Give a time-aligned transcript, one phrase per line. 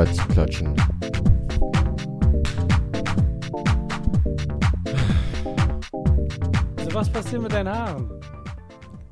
[0.00, 0.74] Klatsch, klatschen.
[6.78, 8.10] Also was passiert mit deinen Haaren?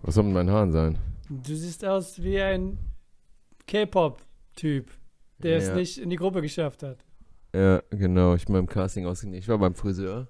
[0.00, 0.98] Was soll mit meinen Haaren sein?
[1.28, 2.78] Du siehst aus wie ein
[3.66, 4.90] K-Pop-Typ,
[5.36, 5.74] der es Ja.
[5.74, 7.04] nicht in die Gruppe geschafft hat.
[7.54, 8.34] Ja, genau.
[8.34, 9.38] Ich bin beim Casting ausgegangen.
[9.38, 10.26] Ich war beim Friseur.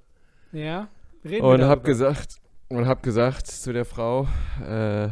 [0.51, 0.88] Ja?
[1.24, 4.27] Reden Und wir hab gesagt, und hab gesagt zu der Frau,
[4.66, 5.10] äh,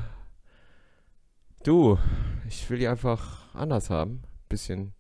[1.63, 1.99] du,
[2.49, 4.23] ich will die einfach anders haben.
[4.49, 4.93] Bisschen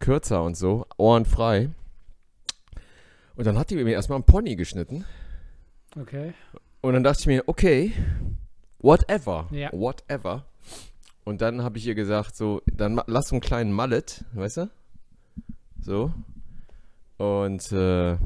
[0.00, 1.70] kürzer und so, Ohren frei.
[3.36, 5.04] Und dann hat die mir erstmal einen Pony geschnitten.
[5.98, 6.34] Okay.
[6.80, 7.92] Und dann dachte ich mir, okay,
[8.80, 9.70] whatever, Ja.
[9.72, 10.44] whatever.
[11.24, 14.70] Und dann habe ich ihr gesagt, so, dann lass so einen kleinen Mallet, weißt du?
[15.80, 16.12] So.
[17.18, 18.16] Und äh,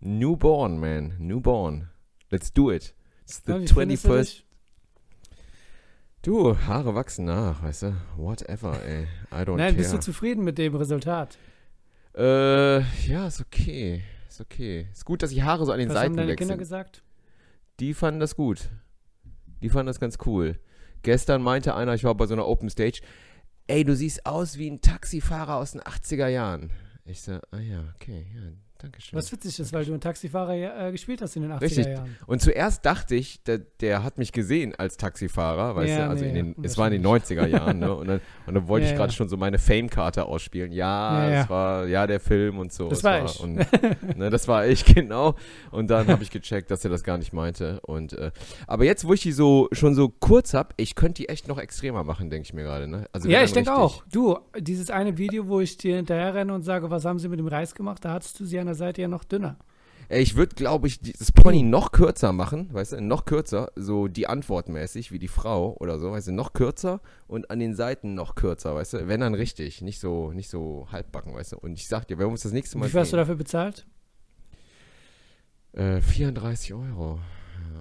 [0.00, 1.90] newborn, man, newborn.
[2.30, 2.94] Let's do it.
[3.24, 4.42] It's the Ja, wie findest du 21st.
[6.22, 7.96] Du, Haare wachsen nach, weißt du?
[8.16, 9.04] Whatever, ey.
[9.32, 10.02] I don't Nein, bist du care.
[10.04, 11.38] zufrieden mit dem Resultat?
[12.14, 14.02] Äh, ja, ist okay.
[14.28, 14.86] Ist okay.
[14.92, 16.58] Ist gut, dass die Haare so an den Was haben Seiten deine weg Kinder sind.
[16.58, 17.02] gesagt?
[17.80, 18.68] Die fanden das gut.
[19.62, 20.58] Die fanden das ganz cool.
[21.02, 23.00] Gestern meinte einer, ich war bei so einer Open Stage,
[23.66, 26.70] ey, du siehst aus wie ein Taxifahrer aus den 80er Jahren.
[27.06, 28.42] Ich so, ah ja, okay, ja,
[28.80, 29.16] danke schön.
[29.18, 31.86] Was witzig ist, weil du einen Taxifahrer äh, gespielt hast in den 80er Richtig.
[31.86, 32.16] Jahren.
[32.26, 36.24] Und zuerst dachte ich, der, der hat mich gesehen als Taxifahrer, weißt Ja, du, also
[36.24, 37.94] nee, in den, es war in den 90er Jahren, ne?
[37.94, 39.16] Und dann, und dann wollte Ja, ich gerade ja.
[39.16, 40.72] schon so meine Fame-Karte ausspielen.
[40.72, 41.48] Ja, ja.
[41.48, 42.88] war, ja, der Film und so.
[42.88, 43.40] Das Es war ich.
[43.40, 43.56] Und,
[44.16, 45.34] ne, das war ich, genau.
[45.70, 47.80] Und dann habe ich gecheckt, dass er das gar nicht meinte.
[47.82, 48.30] Und, äh,
[48.66, 51.58] aber jetzt, wo ich die so schon so kurz habe, ich könnte die echt noch
[51.58, 53.06] extremer machen, denke ich mir gerade, ne?
[53.12, 54.02] Also ja, ich denke auch.
[54.10, 57.38] Du, dieses eine Video, wo ich dir hinterher renne und sage, was haben sie mit
[57.38, 59.56] dem Reis gemacht, da hattest du sie an der Seite ja noch dünner.
[60.08, 64.08] Ey, ich würde, glaube ich, das Pony noch kürzer machen, weißt du, noch kürzer, so
[64.08, 68.14] die Antwortmäßig, wie die Frau oder so, weißt du, noch kürzer und an den Seiten
[68.14, 71.58] noch kürzer, weißt du, wenn dann richtig, nicht so, nicht so halbbacken, weißt du.
[71.58, 73.86] Und ich sag dir, wir uns das nächste Mal Wie viel hast du dafür bezahlt?
[75.72, 77.20] äh, 34 Euro.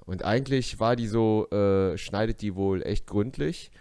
[0.06, 3.72] Und eigentlich war die so, äh, schneidet die wohl echt gründlich,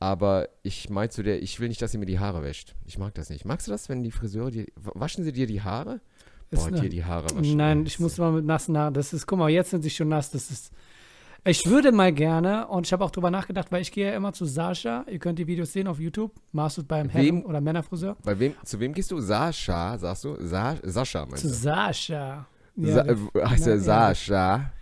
[0.00, 2.74] aber ich meinte zu der, ich will nicht, dass sie mir die Haare wäscht.
[2.84, 3.44] Ich mag das nicht.
[3.44, 6.00] Magst du das, wenn die Friseure dir, waschen sie dir die Haare?
[6.50, 7.56] Boah, eine- dir die Haare waschen.
[7.56, 8.94] Nein, ich muss mal mit nassen Haaren.
[8.94, 10.30] Das ist, guck mal, jetzt sind sie schon nass.
[10.30, 10.72] Das ist.
[11.44, 14.32] Ich würde mal gerne, und ich habe auch drüber nachgedacht, weil ich gehe ja immer
[14.32, 15.04] zu Sascha.
[15.08, 16.32] Ihr könnt die Videos sehen auf YouTube.
[16.52, 17.36] Masud beim Wem?
[17.36, 18.16] Herren- oder Männerfriseur.
[18.24, 19.20] Bei wem, zu wem gehst du?
[19.20, 20.36] Sascha, sagst du?
[20.44, 21.54] Sa Sascha, meinst Zu du?
[21.54, 22.46] Sascha.
[22.76, 24.08] Sa der- äh, heißt der Nein, ja.
[24.14, 24.72] Sascha?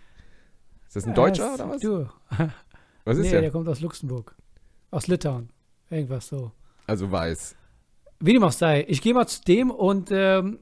[0.87, 1.81] Ist das ein Deutscher Äh, oder was?
[1.81, 2.07] Du.
[3.07, 3.41] Was ist nee, der?
[3.41, 4.35] der kommt aus Luxemburg.
[4.89, 5.49] Aus Litauen.
[5.91, 6.51] Irgendwas so.
[6.87, 7.55] Also weiß.
[8.19, 10.57] Wie dem auch sei, ich gehe mal zu dem und, ähm,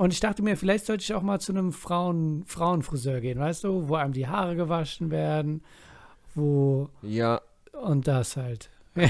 [0.00, 3.64] und ich dachte mir, vielleicht sollte ich auch mal zu einem Frauen, Frauenfriseur gehen, weißt
[3.64, 5.62] du, wo einem die Haare gewaschen werden,
[6.34, 7.40] wo Ja,
[7.82, 8.70] und das halt.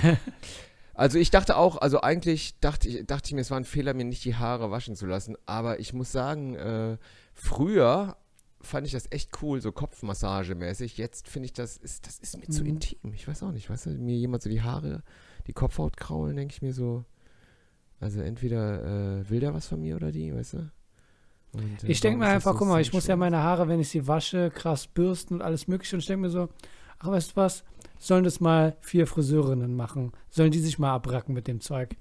[0.95, 3.95] also ich dachte auch, also eigentlich dachte ich, dachte ich mir, es war ein Fehler,
[3.95, 5.37] mir nicht die Haare waschen zu lassen.
[5.47, 6.97] Aber ich muss sagen, äh,
[7.35, 8.17] früher
[8.61, 10.99] fand ich das echt cool, so Kopfmassagemäßig.
[10.99, 12.69] Jetzt finde ich, das ist, das ist mir zu Mhm.
[12.71, 13.15] intim.
[13.15, 15.03] Ich weiß auch nicht, weißt du, mir jemand so die Haare,
[15.47, 17.05] die Kopfhaut kraulen, denke ich mir so.
[18.01, 20.71] Also entweder äh, will der was von mir oder die, weißt du?
[21.53, 23.89] Und, äh, Ich denke mir einfach, guck mal, ich muss ja meine Haare, wenn ich
[23.89, 25.97] sie wasche, krass bürsten und alles mögliche.
[25.97, 26.49] Und ich denke mir so,
[26.99, 27.65] ach, weißt du was,
[27.99, 30.13] sollen das mal vier Friseurinnen machen?
[30.31, 31.97] Sollen die sich mal abracken mit dem Zeug?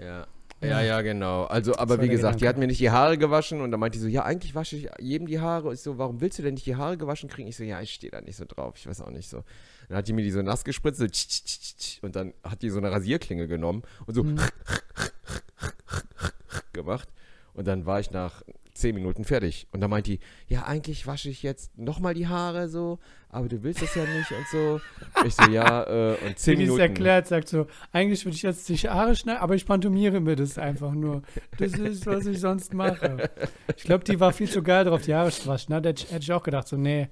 [0.00, 0.26] Ja.
[0.62, 0.80] Ja.
[0.80, 1.44] Ja, genau.
[1.44, 2.48] Also, aber wie gesagt, die Gedanke.
[2.48, 4.88] hat mir nicht die Haare gewaschen und dann meinte die so, ja, eigentlich wasche ich
[4.98, 5.74] jedem die Haare.
[5.74, 7.48] Ich so, warum willst du denn nicht die Haare gewaschen kriegen?
[7.48, 8.74] Ich so, ja, ich stehe da nicht so drauf.
[8.76, 9.42] Ich weiß auch nicht so.
[9.88, 12.62] Dann hat die mir die so nass gespritzt so tsch, tsch, tsch, und dann hat
[12.62, 14.38] die so eine Rasierklinge genommen und so Mhm.
[16.72, 17.08] gemacht.
[17.54, 18.42] Und dann war ich nach
[18.74, 19.68] zehn Minuten fertig.
[19.70, 22.98] Und dann meint die, ja, eigentlich wasche ich jetzt nochmal die Haare so,
[23.28, 24.80] aber du willst das ja nicht und so.
[25.24, 26.80] Ich so, ja, äh, und zehn Wie die es Minuten.
[26.80, 30.58] erklärt, sagt so, eigentlich würde ich jetzt die Haare schneiden, aber ich pantomiere mir das
[30.58, 31.22] einfach nur.
[31.58, 33.30] Das ist, was ich sonst mache.
[33.76, 35.72] Ich glaube, die war viel zu geil drauf, die Haare zu waschen.
[35.72, 35.80] Ne?
[35.80, 37.08] Da hätte ich- auch gedacht, so, nee,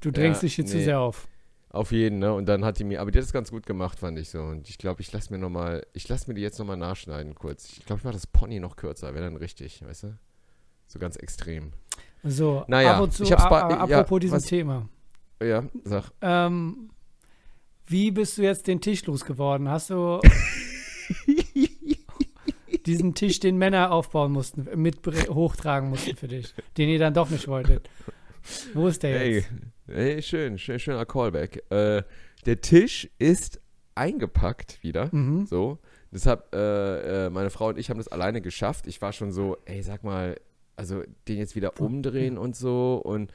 [0.00, 0.84] du drängst Ja, dich hier zu nee.
[0.84, 1.26] sehr auf.
[1.74, 2.34] Auf jeden, ne?
[2.34, 4.42] Und dann hat die mir, aber die hat das ganz gut gemacht, fand ich so.
[4.42, 7.72] Und ich glaube, ich lasse mir nochmal, ich lasse mir die jetzt nochmal nachschneiden kurz.
[7.78, 10.18] Ich glaube, ich mache das Pony noch kürzer, wäre dann richtig, weißt du?
[10.86, 11.72] So ganz extrem.
[12.24, 14.86] So, Naja, ab und zu, ich hab's a- bei- a- ja, apropos diesem was- Thema.
[15.42, 16.10] Ja, sag.
[16.20, 16.90] Ähm,
[17.86, 19.68] wie bist du jetzt den Tisch losgeworden?
[19.70, 20.20] Hast du
[22.86, 24.98] diesen Tisch, den Männer aufbauen mussten, mit
[25.28, 27.88] hochtragen mussten für dich, den ihr dann doch nicht wolltet?
[28.74, 29.50] Wo ist der Ey, jetzt?
[29.92, 31.62] Ey, schön, schön, schöner Callback.
[31.70, 32.02] Äh,
[32.46, 33.60] der Tisch ist
[33.94, 35.08] eingepackt wieder.
[35.12, 35.46] Mhm.
[35.46, 35.78] So.
[36.10, 38.86] Deshalb, äh, äh, meine Frau und ich haben das alleine geschafft.
[38.86, 40.36] Ich war schon so, ey, sag mal,
[40.76, 43.32] also den jetzt wieder umdrehen und so und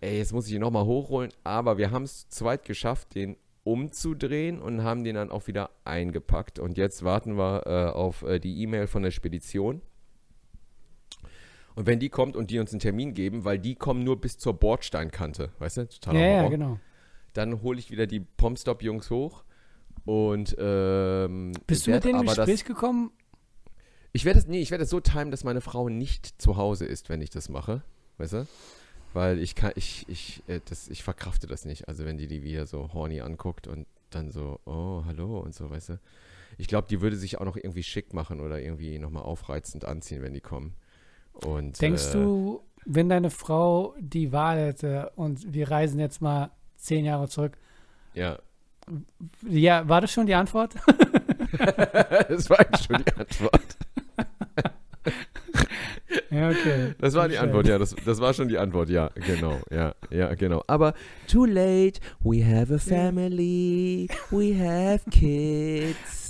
[0.00, 1.30] ey, jetzt muss ich ihn nochmal hochholen.
[1.44, 5.70] Aber wir haben es zu zweit geschafft, den umzudrehen und haben den dann auch wieder
[5.84, 6.58] eingepackt.
[6.58, 9.82] Und jetzt warten wir äh, auf äh, die E-Mail von der Spedition.
[11.76, 14.38] Und wenn die kommt und die uns einen Termin geben, weil die kommen nur bis
[14.38, 15.88] zur Bordsteinkante, weißt du?
[15.88, 16.80] Totaler Ja, ja, genau.
[17.34, 19.44] Dann hole ich wieder die Pomstop-Jungs hoch
[20.04, 23.12] und ähm, Bist du mit denen das- Gespräch gekommen?
[24.12, 27.10] ich werde es, nee, ich werde so timen, dass meine Frau nicht zu Hause ist,
[27.10, 27.82] wenn ich das mache.
[28.16, 28.46] Weißt du?
[29.12, 31.88] Weil ich kann, ich, ich, äh, das, ich verkrafte das nicht.
[31.88, 35.68] Also wenn die die wieder so horny anguckt und dann so, oh, hallo und so,
[35.68, 36.00] weißt du.
[36.56, 40.22] Ich glaube, die würde sich auch noch irgendwie schick machen oder irgendwie nochmal aufreizend anziehen,
[40.22, 40.72] wenn die kommen.
[41.44, 46.50] Und, Denkst äh, du, wenn deine Frau die Wahl hätte und wir reisen jetzt mal
[46.76, 47.56] zehn Jahre zurück,
[48.14, 48.38] Ja,
[49.42, 50.74] ja, war das schon die Antwort?
[52.28, 53.76] das war schon die Antwort.
[56.30, 56.94] ja, okay.
[56.98, 60.34] Das war die Antwort, ja, das, das war schon die Antwort, ja, genau, ja, ja,
[60.34, 60.62] genau.
[60.66, 60.94] Aber
[61.26, 66.25] too late, we have a family, we have kids.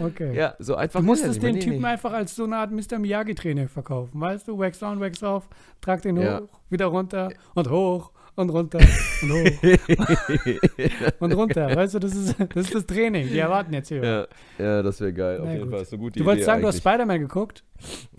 [0.00, 0.34] Okay.
[0.36, 1.00] Ja, so einfach.
[1.00, 1.64] Du musstest den nicht.
[1.64, 2.98] Typen Nee, einfach als so eine Art Mr.
[2.98, 4.20] Miyagi-Trainer verkaufen.
[4.20, 5.48] Weißt du, wax on, wax off,
[5.80, 6.40] trag den Ja.
[6.40, 8.78] hoch, wieder runter und hoch und runter
[9.22, 9.78] und hoch nee.
[11.20, 11.74] und runter.
[11.74, 13.28] Weißt du, das ist, das ist das Training.
[13.28, 14.04] Die erwarten jetzt hier.
[14.04, 14.26] ja,
[14.64, 15.38] ja, das wäre geil.
[15.40, 15.72] Auf Na jeden gut.
[15.74, 16.92] Fall ist eine gute Du wolltest Idee sagen, du hast eigentlich.
[16.94, 17.64] Spider-Man geguckt?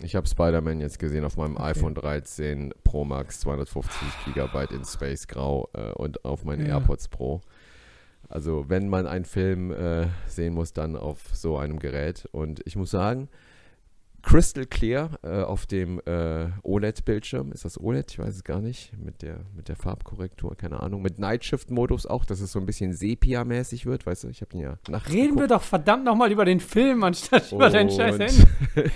[0.02, 1.70] Ich habe Spider-Man jetzt gesehen auf meinem Okay.
[1.70, 3.92] iPhone 13 Pro Max 250
[4.26, 6.74] Gigabyte in Space Grau äh, und auf meinen Ja.
[6.78, 7.40] AirPods Pro.
[8.30, 12.28] Also wenn man einen Film äh, sehen muss, dann auf so einem Gerät.
[12.32, 13.28] Und ich muss sagen,
[14.22, 17.50] crystal clear äh, auf dem äh, OLED-Bildschirm.
[17.52, 18.10] Ist das OLED?
[18.12, 18.92] Ich weiß es gar nicht.
[18.98, 21.02] Mit der, mit der Farbkorrektur, keine Ahnung.
[21.02, 24.06] Mit Nightshift-Modus auch, dass es so ein bisschen Sepia-mäßig wird.
[24.06, 27.02] Weißt du, ich habe den ja nachts Reden wir doch verdammt nochmal über den Film,
[27.02, 28.20] anstatt über deinen scheiß Und-
[28.76, 28.90] Handy.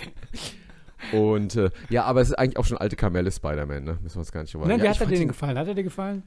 [1.12, 3.98] Und äh, ja, aber es ist eigentlich auch schon alte Kamelle Spider-Man, ne?
[4.02, 5.58] Müssen wir uns gar nicht drüber Nein, ja, wie hat er dir ihn- gefallen?
[5.58, 6.22] Hat er dir gefallen?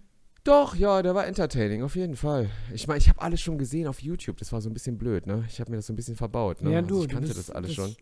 [0.47, 2.49] Doch, ja, der war entertaining, auf jeden Fall.
[2.73, 4.37] Ich meine, ich habe alles schon gesehen auf YouTube.
[4.37, 5.43] Das war so ein bisschen blöd, ne?
[5.49, 6.71] Ich habe mir das so ein bisschen verbaut, ne?
[6.71, 7.93] Ja, Also du, ich du kannte bist- das alles schon.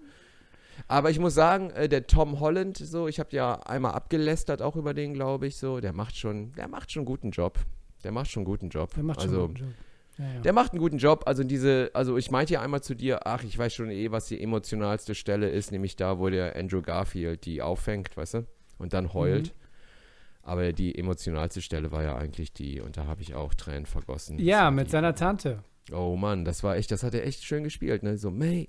[0.88, 4.75] Aber ich muss sagen, äh, der Tom Holland, so, ich habe ja einmal abgelästert auch
[4.75, 5.80] über den, glaube ich, so.
[5.80, 7.57] Der macht schon, der macht schon einen guten Job.
[8.03, 8.94] Der macht schon einen guten Job.
[8.94, 9.74] Der macht schon also, einen guten Job.
[10.19, 10.39] Ja, ja.
[10.42, 11.24] der macht einen guten Job.
[11.25, 14.27] Also diese, also ich meinte ja einmal zu dir, ach, ich weiß schon eh, was
[14.27, 18.45] die emotionalste Stelle ist, nämlich da, wo der Andrew Garfield die auffängt, weißt du?
[18.77, 19.47] Und dann heult.
[19.47, 19.65] Mhm.
[20.45, 24.38] Aber die emotionalste Stelle war ja eigentlich die, und da habe ich auch Tränen vergossen.
[24.38, 25.63] Ja, mit die, seiner Tante.
[25.92, 28.15] Oh Mann, das war echt, das hat er echt schön gespielt, ne?
[28.19, 28.68] So, May,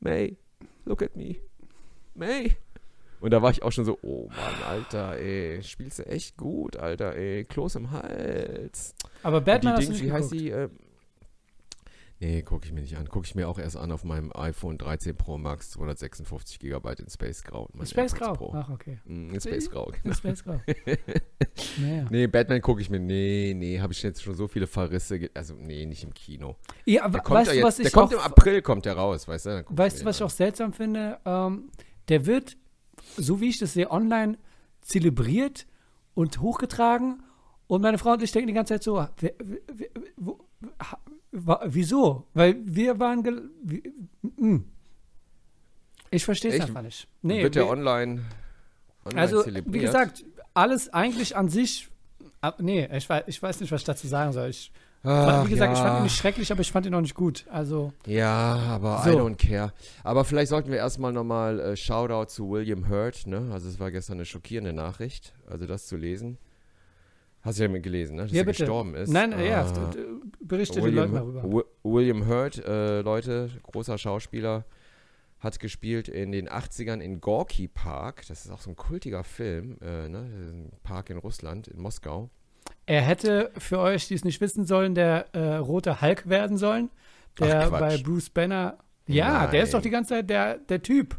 [0.00, 0.36] May,
[0.84, 1.36] look at me.
[2.14, 2.56] May.
[3.20, 6.76] Und da war ich auch schon so, oh Mann, Alter, ey, spielst du echt gut,
[6.76, 8.96] Alter, ey, Kloß im Hals.
[9.22, 10.50] Aber Batman die du Dings, nicht wie heißt die?
[10.50, 10.68] Äh,
[12.20, 13.08] nee, gucke ich mir nicht an.
[13.08, 17.08] Gucke ich mir auch erst an auf meinem iPhone 13 Pro Max 256 GB in
[17.08, 17.68] Space Grau.
[17.72, 18.32] mein Space Grau.
[18.34, 18.52] Pro.
[18.54, 18.98] Ach, okay.
[19.04, 20.14] Mm, in Space Grau, In genau.
[20.14, 20.60] Space Grau.
[21.80, 22.06] naja.
[22.10, 25.54] Nee, Batman gucke ich mir, nee, nee, habe ich jetzt schon so viele Verrisse, also
[25.54, 26.56] nee, nicht im Kino.
[26.84, 28.84] Ja, aber Der kommt weißt du, jetzt, was der ich kommt auch, im April, kommt
[28.84, 29.60] der raus, weißt du?
[29.60, 31.18] Ich weißt du, was ich den auch seltsam finde?
[31.24, 31.70] Ähm,
[32.08, 32.56] der wird,
[33.16, 34.38] so wie ich das sehe, online
[34.80, 35.66] zelebriert
[36.14, 37.22] und hochgetragen
[37.66, 40.40] und meine Frau und ich denken die ganze Zeit so, wer, wer, wer, wo,
[41.32, 42.26] wa- wieso?
[42.34, 43.22] Weil wir waren,
[44.36, 44.64] mm.
[46.10, 47.06] ich verstehe es einfach nicht.
[47.22, 48.22] Nee, Wird wir- online,
[49.04, 49.74] online Also, zelebriert?
[49.74, 50.24] wie gesagt,
[50.54, 51.88] alles eigentlich an sich.
[52.40, 54.48] ab- Nee, ich weiß, ich weiß nicht, was ich dazu sagen soll.
[54.50, 54.70] Ich,
[55.04, 55.98] Ach, wie gesagt, ich fand ja.
[55.98, 57.46] ihn nicht schrecklich, aber ich fand ihn auch nicht gut.
[57.50, 59.10] Also, Ja, aber So.
[59.10, 59.72] I don't care.
[60.02, 63.50] Aber vielleicht sollten wir erstmal nochmal äh, Shoutout zu William Hurt, ne?
[63.52, 66.38] Also es war gestern eine schockierende Nachricht, also das zu lesen.
[67.42, 68.22] Hast du ja gelesen, ne?
[68.22, 69.10] Dass ja, er gestorben ist.
[69.12, 69.90] Nein, ja, Ah.
[69.90, 69.98] d-
[70.40, 71.58] berichte den William, Leuten darüber.
[71.58, 74.64] Wi- William Hurt, äh, Leute, großer Schauspieler,
[75.38, 78.24] hat gespielt in den 80ern in Gorky Park.
[78.28, 80.18] Das ist auch so ein kultiger Film, äh, ne?
[80.18, 82.28] Ein Park in Russland, in Moskau.
[82.86, 86.90] Er hätte für euch, die es nicht wissen sollen, der äh, rote Hulk werden sollen,
[87.38, 88.78] der Ach, bei Bruce Banner.
[89.06, 89.82] Ja, der ist doch Nein.
[89.84, 91.16] die ganze Zeit der, der Typ.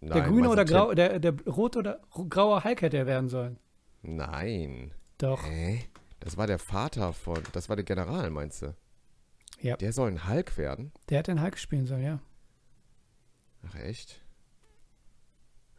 [0.00, 3.28] der Nein, grüne was oder grau, der, der rote oder graue Hulk hätte er werden
[3.28, 3.56] sollen.
[4.02, 4.92] Nein.
[5.22, 5.44] Doch.
[5.44, 5.84] Hä?
[6.18, 8.74] Das war der Vater von, das war der General, meinst du?
[9.60, 9.76] Ja.
[9.76, 10.92] Der soll ein Hulk werden?
[11.08, 12.20] Der hätte den Hulk spielen sollen, ja.
[13.68, 14.20] Ach echt?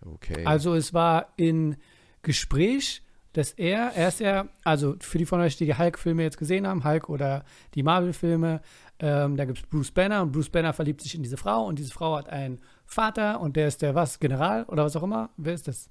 [0.06, 0.46] Okay.
[0.46, 1.76] Also es war in
[2.22, 6.38] Gespräch, dass er, er ist ja, also für die von euch, die die Hulk-Filme jetzt
[6.38, 8.62] gesehen haben, Hulk oder die Marvel-Filme,
[9.00, 11.80] ähm, da gibt es Bruce Banner und Bruce Banner verliebt sich in diese Frau und
[11.80, 15.32] diese Frau hat einen Vater und der ist der was, General oder was auch immer.
[15.36, 15.90] Wer ist das?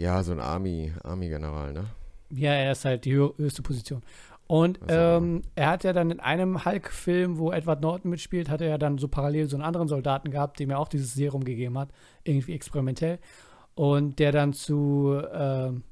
[0.00, 1.84] ja, so ein Army, Army-General, ne?
[2.32, 4.02] Ja, er ist halt die hö höchste Position.
[4.46, 8.68] Und ähm, er hat ja dann in einem Hulk-Film, wo Edward Norton mitspielt, hat er
[8.68, 11.78] ja dann so parallel so einen anderen Soldaten gehabt, dem er auch dieses Serum gegeben
[11.78, 11.90] hat,
[12.24, 13.20] irgendwie experimentell.
[13.76, 15.84] Und der dann zu, ähm,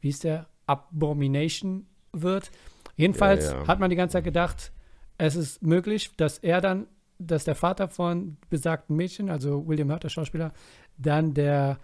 [0.00, 2.50] wie ist der, Abomination wird.
[2.96, 3.66] Jedenfalls Ja, ja.
[3.66, 4.72] hat man die ganze Zeit gedacht,
[5.18, 6.86] es ist möglich, dass er dann,
[7.18, 10.52] dass der Vater von besagten Mädchen, also William Hurt, der Schauspieler,
[10.96, 11.78] dann der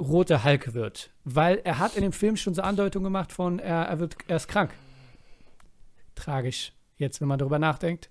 [0.00, 1.10] rote Hulk wird.
[1.24, 4.36] Weil er hat in dem Film schon so Andeutungen gemacht von, er, er, wird, er
[4.36, 4.72] ist krank.
[6.14, 8.10] Tragisch, jetzt, wenn man darüber nachdenkt.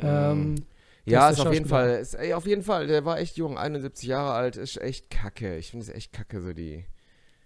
[0.00, 0.56] Ähm,
[1.04, 1.66] Ja, ist auf jeden.
[1.66, 5.10] Fall, ist, ey, auf jeden Fall, der war echt jung, 71 Jahre alt, ist echt
[5.10, 5.56] kacke.
[5.56, 6.84] Ich finde es echt kacke, so die,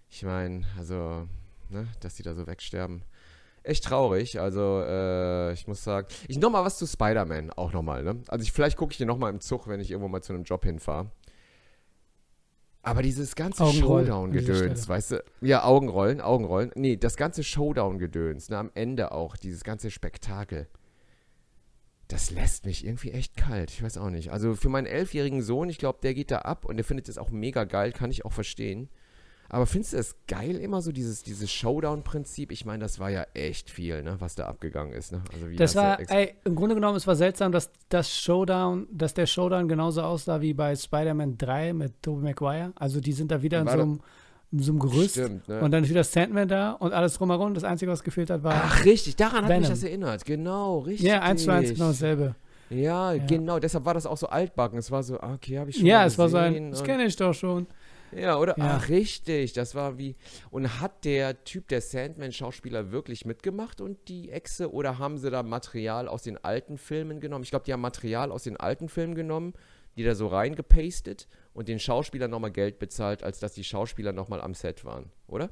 [0.09, 1.27] ich meine, also,
[1.69, 3.03] ne, dass die da so wegsterben.
[3.63, 8.03] Echt traurig, also, äh, ich muss sagen, ich noch mal was zu Spider-Man, auch nochmal,
[8.03, 8.21] ne?
[8.27, 10.43] Also, ich, vielleicht gucke ich den nochmal im Zug, wenn ich irgendwo mal zu einem
[10.43, 11.09] Job hinfahre.
[12.85, 15.23] Aber dieses ganze Showdown-Gedöns, weißt du?
[15.41, 16.71] Ja, Augenrollen, Augenrollen.
[16.75, 20.67] Nee, das ganze Showdown-Gedöns, ne, am Ende auch, dieses ganze Spektakel.
[22.09, 23.71] Das lässt mich irgendwie echt kalt.
[23.71, 24.31] Ich weiß auch nicht.
[24.31, 27.17] Also für meinen elfjährigen Sohn, ich glaube, der geht da ab und der findet das
[27.17, 28.89] auch mega geil, kann ich auch verstehen.
[29.49, 32.51] Aber findest du es geil immer so, dieses, dieses Showdown-Prinzip?
[32.51, 35.11] Ich meine, das war ja echt viel, ne, was da abgegangen ist.
[35.11, 35.21] Ne?
[35.31, 39.13] Also wie Das war, ey, im Grunde genommen, es war seltsam, dass das Showdown, dass
[39.13, 42.71] der Showdown genauso aussah wie bei Spider-Man 3 mit Tobey Maguire.
[42.75, 43.99] Also die sind da wieder in War so einem,
[44.51, 45.59] in so einem Gerüst Stimmt, ne?
[45.61, 47.53] und dann ist wieder Sandman da und alles drumherum.
[47.53, 49.69] Das Einzige, was gefehlt hat, war Ach, richtig, daran hat mich Venom.
[49.69, 50.25] das erinnert.
[50.25, 51.07] Genau, richtig.
[51.07, 52.35] ja, eins zu eins genau dasselbe.
[52.69, 53.23] Ja, Ja.
[53.25, 54.79] genau, deshalb war das auch so altbacken.
[54.79, 56.83] Es war so, ah, okay, habe ich schon Ja, es war so ein, gesehen das
[56.83, 57.67] kenne ich doch schon.
[58.17, 58.57] Ja, oder?
[58.57, 58.77] Ja.
[58.77, 59.53] Ach, richtig.
[59.53, 60.15] Das war wie.
[60.51, 64.71] Und hat der Typ, der Sandman-Schauspieler, wirklich mitgemacht und die Echse?
[64.71, 67.43] Oder haben sie da Material aus den alten Filmen genommen?
[67.43, 69.53] Ich glaube, die haben Material aus den alten Filmen genommen,
[69.95, 74.41] die da so reingepastet und den Schauspielern nochmal Geld bezahlt, als dass die Schauspieler nochmal
[74.41, 75.49] am Set waren, oder?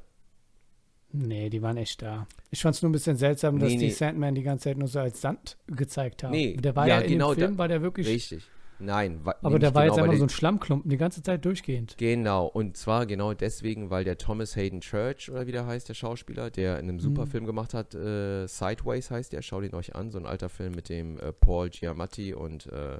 [1.14, 2.26] Nee, die waren echt da.
[2.50, 3.90] Ich fand es nur ein bisschen seltsam, dass Nee, die nee.
[3.92, 6.30] Sandman die ganze Zeit nur so als Sand gezeigt haben.
[6.32, 8.44] Nee, der war ja, ja, in genau, dem Film, da- war der wirklich, Richtig.
[8.84, 11.96] Nein, aber der war genau jetzt einfach so ein Schlammklumpen die ganze Zeit durchgehend.
[11.98, 15.94] Genau, und zwar genau deswegen, weil der Thomas Hayden Church, oder wie der heißt, der
[15.94, 17.30] Schauspieler, der in einem super Mhm.
[17.30, 20.72] Film gemacht hat, äh, Sideways heißt der, schaut ihn euch an, so ein alter Film
[20.74, 22.98] mit dem äh, Paul Giamatti und äh,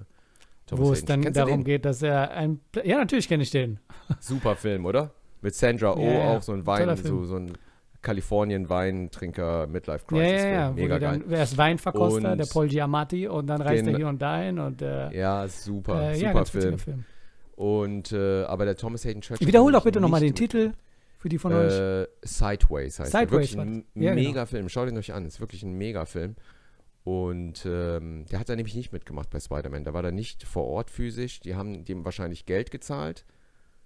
[0.67, 1.07] Thomas wo es Hayden.
[1.09, 2.61] dann Kennst darum geht, dass er ein.
[2.85, 3.81] Ja, natürlich kenne ich den.
[4.21, 5.11] Super Film, oder?
[5.41, 7.53] Mit Sandra Oh, Ja, auch so ein Wein, so, so ein
[8.03, 10.71] Kalifornien-Weintrinker, Midlife Ja, Crisis ja, ja.
[10.71, 11.21] Wo Mega geil.
[11.21, 14.21] dann, er ist Weinverkoster, Und der Paul Giamatti, und dann reist den- er hier und
[14.21, 16.79] dahin und äh, Ja, super, äh, ja, super witziger Film.
[16.79, 17.05] Film.
[17.57, 19.41] Und, äh, aber der Thomas Hayden Church.
[19.41, 20.73] Wiederhol doch bitte nochmal den Titel
[21.19, 21.73] für die von euch.
[21.79, 23.31] Äh, Sideways heißt Sideways.
[23.55, 24.29] Wirklich ein Ja, genau.
[24.29, 24.69] mega Film.
[24.69, 25.25] Schaut ihn euch an.
[25.27, 26.35] Ist wirklich ein mega Film.
[27.05, 29.85] Und ähm, der hat da nämlich nicht mitgemacht bei Spider-Man.
[29.85, 31.41] Da war er nicht vor Ort physisch.
[31.41, 33.25] Die haben dem wahrscheinlich Geld gezahlt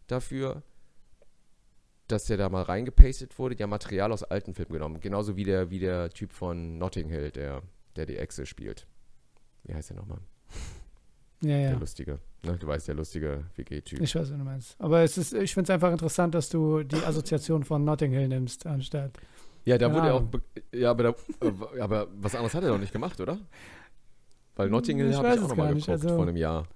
[0.06, 0.62] dafür,
[2.09, 3.57] dass der da mal reingepastet wurde.
[3.57, 5.01] Die haben Material aus alten Filmen genommen.
[5.01, 7.63] Genauso wie der, wie der Typ von Notting Hill, der,
[7.97, 8.87] der die Echse spielt.
[9.65, 10.19] Wie heißt der nochmal?
[11.43, 11.71] Ja, ja.
[11.71, 12.19] Der lustige.
[12.43, 12.57] Ne?
[12.57, 14.01] Du weißt, der lustige WG-Typ.
[14.01, 14.77] Ich weiß, was du meinst.
[14.81, 18.29] Aber es ist, ich finde es einfach interessant, dass du die Assoziation von Notting Hill
[18.29, 19.13] nimmst, anstatt.
[19.65, 20.25] Ja, da Keine wurde er auch.
[20.73, 21.15] Ja, aber, da,
[21.47, 23.39] äh, aber was anderes hat er doch nicht gemacht, oder?
[24.55, 26.67] Weil Notting Hill habe ich auch nochmal geguckt also- vor einem Jahr.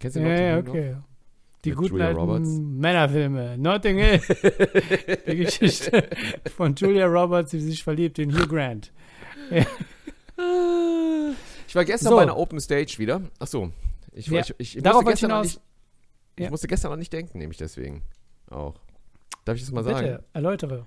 [0.00, 1.11] Kennst du Ja, Notting ja, Hill noch?
[1.64, 2.48] Die Mit guten Julia alten Roberts.
[2.48, 3.56] Männerfilme.
[3.58, 4.20] Notting Hill.
[5.26, 6.08] die Geschichte
[6.56, 8.92] von Julia Roberts, die sich verliebt in Hugh Grant.
[11.68, 12.16] Ich war gestern So.
[12.16, 13.22] bei einer Open Stage wieder.
[13.38, 13.72] Ach so.
[14.12, 15.54] Ich, Ja, ich, ich, ich darauf musste ich gestern noch hinaus.
[15.54, 15.60] nicht,
[16.36, 16.50] ich Ja.
[16.50, 18.02] musste gestern noch nicht denken, nämlich deswegen
[18.50, 18.74] auch.
[19.46, 20.06] Darf ich das mal sagen?
[20.06, 20.86] Bitte, erläutere.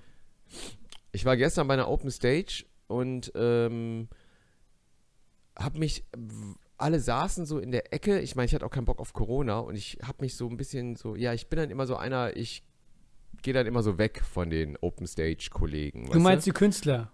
[1.10, 4.08] Ich war gestern bei einer Open Stage und ähm,
[5.58, 6.04] hab mich,
[6.78, 8.20] alle saßen so in der Ecke.
[8.20, 10.56] Ich meine, ich hatte auch keinen Bock auf Corona und ich habe mich so ein
[10.56, 12.64] bisschen so, ja, ich bin dann immer so einer, ich
[13.42, 16.08] gehe dann immer so weg von den Open Stage Kollegen.
[16.10, 17.12] Du meinst die Künstler,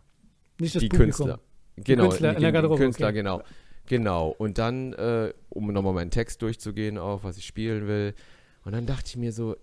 [0.59, 1.27] nicht das die Publikum.
[1.27, 1.41] Künstler.
[1.77, 3.17] Genau, Künstler die, in der die Garderobe, Künstler, okay.
[3.17, 3.43] genau.
[3.87, 4.29] Genau.
[4.39, 8.15] Und dann, äh, um nochmal meinen Text durchzugehen, auch was ich spielen will.
[8.65, 9.57] Und dann dachte ich mir so,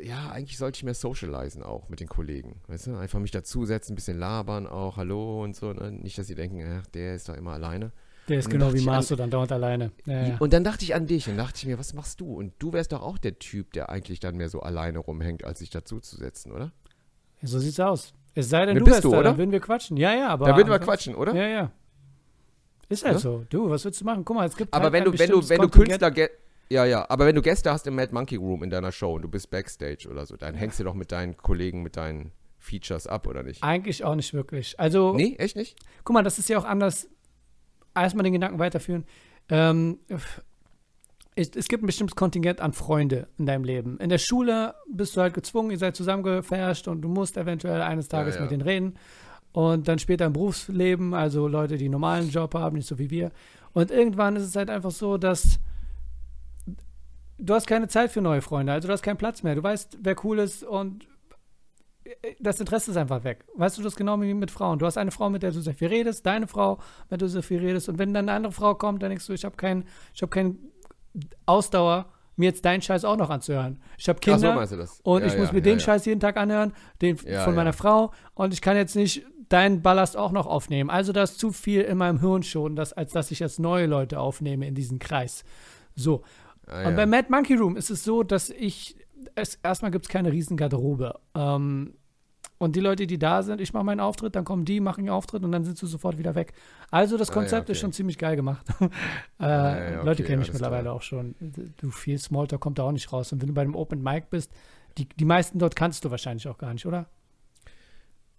[0.00, 2.60] ja, eigentlich sollte ich mehr socialisen auch mit den Kollegen.
[2.66, 2.96] Weißt du?
[2.96, 5.72] Einfach mich dazusetzen, ein bisschen labern auch, hallo und so.
[5.72, 5.92] Ne?
[5.92, 7.92] Nicht, dass sie denken, ach, der ist da immer alleine.
[8.28, 9.90] Der ist genau wie Masto dann dauernd alleine.
[10.06, 10.36] Ja, ja.
[10.38, 12.32] Und dann dachte ich an dich und dachte ich mir, was machst du?
[12.32, 15.58] Und du wärst doch auch der Typ, der eigentlich dann mehr so alleine rumhängt, als
[15.58, 16.72] sich dazuzusetzen, oder?
[17.40, 18.14] Ja, so sieht's aus.
[18.34, 19.30] Es sei denn, Ne, du bist du, da, oder?
[19.30, 19.96] dann würden wir quatschen.
[19.96, 20.46] Ja, ja, aber.
[20.46, 21.34] da würden wir quatschen, oder?
[21.34, 21.72] Ja, ja.
[22.88, 23.44] Ist halt so.
[23.48, 24.24] Du, was willst du machen?
[24.24, 26.12] Guck mal, es gibt Aber halt wenn du, wenn du, wenn du Künstler,
[26.68, 29.22] ja, ja, aber wenn du Gäste hast im Mad Monkey Room in deiner Show und
[29.22, 33.06] du bist Backstage oder so, dann hängst du doch mit deinen Kollegen, mit deinen Features
[33.06, 33.62] ab, oder nicht?
[33.62, 34.78] Eigentlich auch nicht wirklich.
[34.78, 35.76] Also, Nee, echt nicht?
[36.04, 37.08] guck mal, das ist ja auch anders.
[37.94, 39.04] Erstmal den Gedanken weiterführen.
[39.48, 39.98] Ähm,
[41.34, 43.98] es, es gibt ein bestimmtes Kontingent an Freunde in deinem Leben.
[43.98, 48.08] In der Schule bist du halt gezwungen, ihr seid zusammengefärscht und du musst eventuell eines
[48.08, 48.42] Tages ja.
[48.42, 48.94] mit denen reden.
[49.52, 53.10] Und dann später im Berufsleben, also Leute, die einen normalen Job haben, nicht so wie
[53.10, 53.30] wir.
[53.74, 55.58] Und irgendwann ist es halt einfach so, dass
[57.38, 59.54] du hast keine Zeit für neue Freunde, also du hast keinen Platz mehr.
[59.54, 61.06] Du weißt, wer cool ist und
[62.40, 63.44] das Interesse ist einfach weg.
[63.54, 64.78] Weißt du, das genau wie mit Frauen.
[64.78, 66.78] Du hast eine Frau, mit der du sehr viel redest, deine Frau,
[67.10, 67.88] mit der du sehr viel redest.
[67.88, 69.84] Und wenn dann eine andere Frau kommt, dann denkst du, ich habe keinen
[70.20, 70.58] hab kein
[71.46, 72.06] Ausdauer,
[72.36, 73.80] mir jetzt deinen Scheiß auch noch anzuhören.
[73.98, 75.00] Ich habe Kinder Ach so meinst du das?
[75.02, 75.80] und Ja, ich muss ja, mir ja, den.
[75.80, 78.12] Scheiß jeden Tag anhören, den von meiner Frau.
[78.34, 80.88] Und ich kann jetzt nicht deinen Ballast auch noch aufnehmen.
[80.88, 83.86] Also da ist zu viel in meinem Hirn schon, dass, als dass ich jetzt neue
[83.86, 85.44] Leute aufnehme in diesen Kreis.
[85.94, 86.22] So.
[86.66, 86.96] Ah, Und ja.
[86.96, 88.96] bei Mad Monkey Room ist es so, dass ich,
[89.34, 91.18] es, erstmal gibt es keine riesen Garderobe.
[91.34, 91.94] Ähm,
[92.58, 95.12] und die Leute, die da sind, ich mache meinen Auftritt, dann kommen die, machen ihren
[95.12, 96.52] Auftritt und dann sind sie sofort wieder weg.
[96.92, 97.80] Also das Ah, ja, Konzept ist okay.
[97.80, 98.64] schon ziemlich geil gemacht.
[98.80, 98.88] äh,
[99.40, 100.94] ja, ja, Leute okay, kennen mich mittlerweile klar.
[100.94, 101.34] auch schon.
[101.78, 103.32] Du, viel Smalltalk kommt da auch nicht raus.
[103.32, 104.52] Und wenn du bei einem Open Mic bist,
[104.96, 107.08] die, die meisten dort kannst du wahrscheinlich auch gar nicht, oder?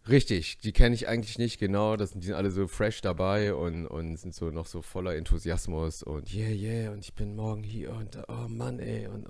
[0.07, 1.95] Richtig, die kenne ich eigentlich nicht genau.
[1.95, 6.03] Das, die sind alle so fresh dabei und, und sind so noch so voller Enthusiasmus
[6.03, 9.07] und yeah, yeah, und ich bin morgen hier und oh Mann, ey.
[9.07, 9.27] Und,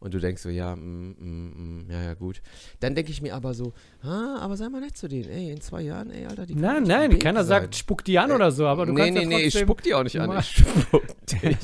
[0.00, 0.80] und du denkst so, ja, mm,
[1.18, 2.42] mm, mm, ja, ja, gut.
[2.80, 5.60] Dann denke ich mir aber so, ah, aber sei mal nett zu denen, ey, in
[5.60, 7.62] zwei Jahren, ey, Alter, die Nein, nein, keiner sein.
[7.62, 9.52] sagt, spuck die an Äh, oder so, aber du nee, kannst nee, ja nee, ich
[9.52, 11.56] trotzdem, spuck die auch nicht an, ich spuck dich.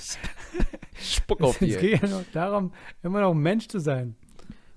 [0.99, 1.77] Ich spuck auf Es die.
[1.77, 4.17] geht ja noch darum, immer noch ein Mensch zu sein.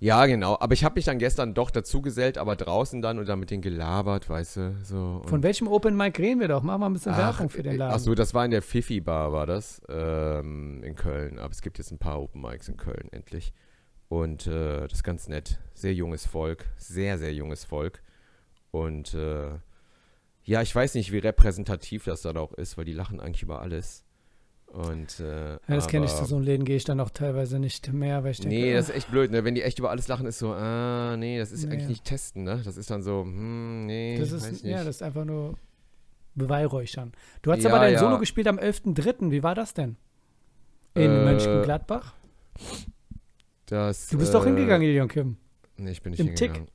[0.01, 0.57] Ja, genau.
[0.59, 3.61] Aber ich habe mich dann gestern doch dazugesellt, aber draußen dann und dann mit denen
[3.61, 5.21] gelabert, weißt du, so.
[5.25, 6.63] Von welchem Open Mic reden wir doch?
[6.63, 7.93] Mach mal ein bisschen Werbung für den Laden.
[7.95, 11.37] Ach so, das war in der Fifi Bar, war das, ähm, in Köln.
[11.37, 13.53] Aber es gibt jetzt ein paar Open Mics in Köln, endlich.
[14.07, 15.59] Und äh, das ist ganz nett.
[15.73, 18.01] Sehr junges Volk, sehr, sehr junges Volk.
[18.71, 19.49] Und äh,
[20.43, 23.61] ja, ich weiß nicht, wie repräsentativ das dann auch ist, weil die lachen eigentlich über
[23.61, 24.05] alles.
[24.71, 27.57] Und, äh, Ja, das kenne ich, zu so einem Läden gehe ich dann auch teilweise
[27.57, 29.43] nicht mehr, weil ich denke, Nee, das ist echt blöd, ne?
[29.43, 31.73] Wenn die echt über alles lachen, ist so, ah, nee, das ist Nee.
[31.73, 32.61] eigentlich nicht testen, ne?
[32.63, 34.71] Das ist dann so, hm, nee, das weiß ist, ich nicht.
[34.71, 35.57] ja, das ist einfach nur
[36.35, 37.13] Beweihräuchern.
[37.41, 37.99] Du hast Ja, aber dein ja.
[37.99, 39.31] Solo gespielt am 11.3.
[39.31, 39.97] Wie war das denn?
[40.93, 42.13] In Äh, Mönchengladbach?
[43.65, 45.37] Das, Du bist äh, doch hingegangen, Ilion Kim.
[45.77, 46.39] Nee, ich bin nicht im Tick?
[46.53, 46.69] hingegangen.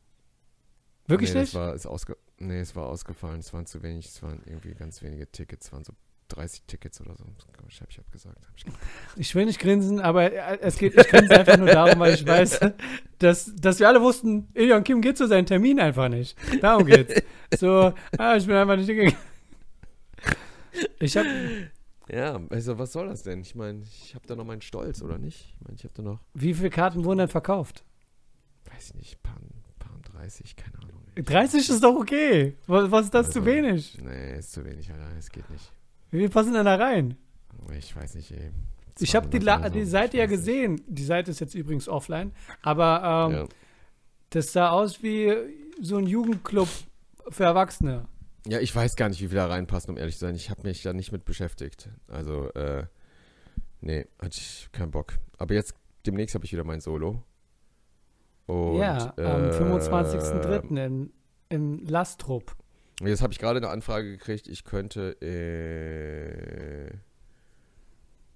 [1.07, 1.55] Wirklich nee, nicht?
[1.55, 3.40] Das war, ist ausge nee, es war ausgefallen.
[3.40, 5.66] Es waren zu wenig, es waren irgendwie ganz wenige Tickets.
[5.66, 5.92] Es waren so
[6.35, 7.25] 30 Tickets oder so.
[7.68, 8.47] Ich habe ich abgesagt.
[8.47, 8.64] Hab ich.
[9.16, 12.27] Ich will nicht grinsen, aber äh, es geht, ich grinse einfach nur darum, weil ich
[12.27, 12.61] weiß,
[13.18, 16.37] dass, dass wir alle wussten, Ilion Kim geht zu seinen Termin einfach nicht.
[16.61, 17.14] Darum geht's.
[17.59, 19.16] So, ah, ich bin einfach nicht hingegangen.
[20.99, 21.29] Ich habe,
[22.09, 23.40] ja, also was soll das denn?
[23.40, 25.55] Ich meine, ich habe da noch meinen Stolz, oder nicht?
[25.55, 27.85] Ich meine, ich habe da noch, wie viele Karten wurden denn verkauft?
[28.73, 29.37] weiß ich nicht, paar,
[29.79, 31.01] paar 30, keine Ahnung.
[31.16, 32.57] 30 ist doch okay.
[32.66, 33.99] Was, was ist das zu Also, wenig?
[34.03, 35.09] Nee, ist zu wenig, Alter.
[35.16, 35.70] Es geht nicht.
[36.11, 37.17] Wie viel passen denn da rein?
[37.77, 38.51] Ich weiß nicht, ey.
[39.01, 39.75] Ich habe die, 200 La oder so.
[39.75, 40.38] die Seite ja weiß nicht.
[40.38, 40.81] gesehen.
[40.87, 42.33] Die Seite ist jetzt übrigens offline.
[42.62, 43.47] Aber ähm, Ja.
[44.31, 45.33] das sah aus wie
[45.81, 46.69] so ein Jugendclub
[47.31, 48.07] für Erwachsene.
[48.47, 50.35] Ja, ich weiß gar nicht, wie viel da reinpassen, um ehrlich zu sein.
[50.37, 51.88] Ich habe mich da nicht mit beschäftigt.
[52.09, 52.85] Also, äh,
[53.81, 55.14] nee, hatte ich keinen Bock.
[55.38, 55.75] Aber jetzt,
[56.07, 57.23] demnächst habe ich wieder mein Solo.
[58.47, 60.85] Und, ja, am äh, 25.03.
[60.85, 61.12] in,
[61.49, 62.55] in Lastrup.
[63.00, 66.90] Jetzt habe ich gerade eine Anfrage gekriegt, ich könnte äh,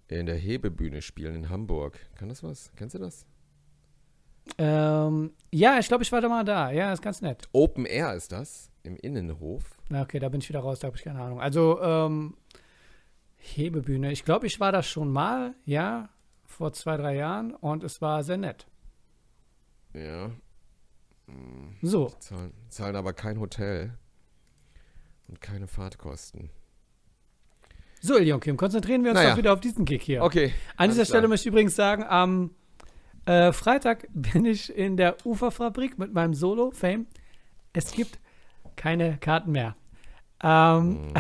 [0.08, 1.98] in der Hebebühne spielen in Hamburg.
[2.16, 2.72] Kann das was?
[2.76, 3.24] Kennst du das?
[4.56, 6.70] Ähm, ja, ich glaube, ich war da mal da.
[6.70, 7.48] Ja, ist ganz nett.
[7.52, 9.78] Open Air ist das, im Innenhof.
[9.90, 11.40] Na, okay, da bin ich wieder raus, da habe ich keine Ahnung.
[11.40, 12.34] Also, ähm,
[13.36, 14.10] Hebebühne.
[14.10, 16.08] Ich glaube, ich war da schon mal, ja,
[16.44, 18.66] vor zwei, drei Jahren und es war sehr nett.
[19.92, 20.30] Ja.
[21.26, 23.96] Hm, So, Zahlen, zahlen aber kein Hotel
[25.28, 26.50] und keine Fahrtkosten.
[28.00, 29.30] so, Ilion Kim, konzentrieren wir uns Naja.
[29.30, 30.22] doch wieder auf diesen Gig hier.
[30.22, 30.52] Okay.
[30.76, 31.28] An dieser Stelle klar.
[31.30, 32.50] möchte ich übrigens sagen, am
[33.26, 37.06] äh, Freitag bin ich in der Uferfabrik mit meinem Solo Fame.
[37.72, 38.18] Es gibt
[38.76, 39.76] keine Karten mehr.
[40.42, 41.12] Ähm,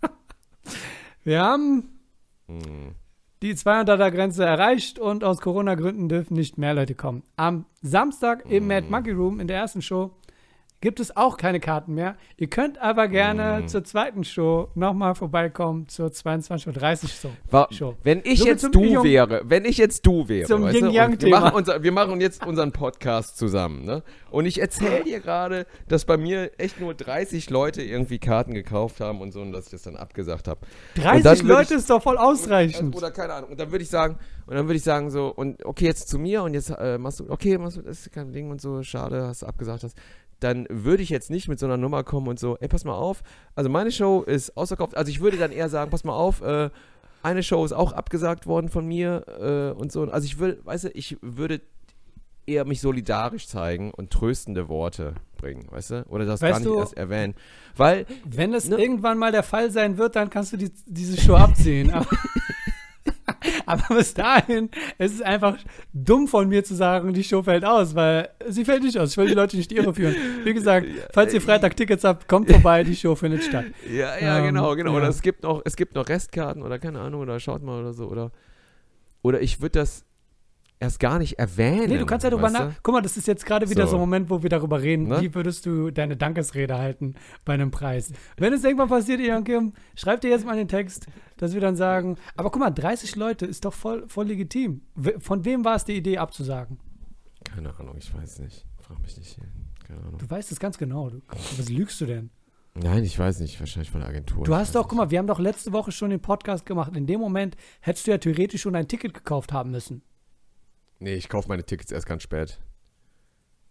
[0.00, 0.10] Hm,
[1.24, 1.88] wir haben
[2.46, 2.94] hm.
[3.42, 7.22] die 200er Grenze erreicht und aus Corona-Gründen dürfen nicht mehr Leute kommen.
[7.36, 8.68] Am Samstag im Mm.
[8.68, 10.10] Mad Monkey Room in der ersten Show
[10.80, 12.16] gibt es auch keine Karten mehr.
[12.36, 13.68] Ihr könnt aber gerne Mm.
[13.68, 17.94] zur zweiten Show nochmal vorbeikommen, zur 22.30 Uhr Show.
[18.02, 21.30] Wenn ich So jetzt du wäre, wenn ich jetzt du wäre, Zum weißt und wir,
[21.30, 24.02] machen unser, wir machen jetzt unseren Podcast zusammen, ne?
[24.30, 29.00] Und ich erzähle dir gerade, dass bei mir echt nur 30 Leute irgendwie Karten gekauft
[29.00, 30.60] haben und so und dass ich das dann abgesagt habe.
[30.96, 32.94] 30 dann würd Leute ich- ist doch voll ausreichend.
[32.94, 33.50] Oder keine Ahnung.
[33.52, 36.18] Und dann würde ich sagen, und dann würde ich sagen so, und okay, jetzt zu
[36.18, 38.82] mir und jetzt äh, machst du, okay, machst du, das ist kein Ding und so,
[38.82, 39.96] schade, hast du abgesagt hast.
[40.44, 42.92] Dann würde ich jetzt nicht mit so einer Nummer kommen und so, ey, pass mal
[42.94, 43.22] auf,
[43.54, 46.68] also meine Show ist ausverkauft, also ich würde dann eher sagen, pass mal auf, äh,
[47.22, 49.24] eine Show ist auch abgesagt worden von mir
[49.74, 50.02] äh, und so.
[50.10, 51.62] Also ich will, weißt du, ich würde
[52.46, 56.04] eher mich solidarisch zeigen und tröstende Worte bringen, weißt du?
[56.10, 57.34] Oder das Weißt gar nicht du- erst erwähnen.
[57.76, 58.76] Weil Wenn es Ne?
[58.76, 61.90] irgendwann mal der Fall sein wird, dann kannst du die, diese Show abziehen.
[63.66, 65.56] Aber, bis dahin es ist einfach
[65.92, 69.12] dumm von mir zu sagen, die Show fällt aus, weil sie fällt nicht aus.
[69.12, 70.14] Ich will die Leute nicht irreführen.
[70.44, 73.66] Wie gesagt, falls ihr Freitag Tickets habt, kommt vorbei, die Show findet statt.
[73.90, 74.92] Ja, ja, Ähm, genau, genau.
[74.92, 74.96] ja.
[74.98, 77.92] Oder es gibt noch, es gibt noch Restkarten oder keine Ahnung, oder schaut mal oder
[77.92, 78.30] so, oder.
[79.22, 80.04] Oder ich würde das
[80.80, 81.88] erst gar nicht erwähnen.
[81.88, 82.64] Nee, du kannst ja drüber weißt du?
[82.64, 82.74] nach.
[82.82, 83.92] Guck mal, das ist jetzt gerade wieder So.
[83.92, 85.08] so ein Moment, wo wir darüber reden.
[85.08, 85.20] Ne?
[85.20, 88.12] Wie würdest du deine Dankesrede halten bei einem Preis?
[88.36, 91.06] Wenn es irgendwann passiert, Ian Kim, schreib dir jetzt mal den Text,
[91.36, 94.82] dass wir dann sagen, aber guck mal, 30 Leute ist doch voll, voll legitim.
[95.18, 96.78] Von wem war es die Idee abzusagen?
[97.44, 98.66] Keine Ahnung, ich weiß nicht.
[98.80, 99.38] Frag mich nicht.
[99.86, 100.18] Keine Ahnung.
[100.18, 101.10] Du weißt es ganz genau.
[101.10, 101.20] Du,
[101.56, 102.30] was lügst du denn?
[102.74, 103.60] Nein, ich weiß nicht.
[103.60, 104.44] Wahrscheinlich von der Agentur.
[104.44, 104.88] Du hast doch, nicht.
[104.88, 106.96] guck mal, wir haben doch letzte Woche schon den Podcast gemacht.
[106.96, 110.02] In dem Moment hättest du ja theoretisch schon ein Ticket gekauft haben müssen.
[110.98, 112.58] Nee, ich kaufe meine Tickets erst ganz spät.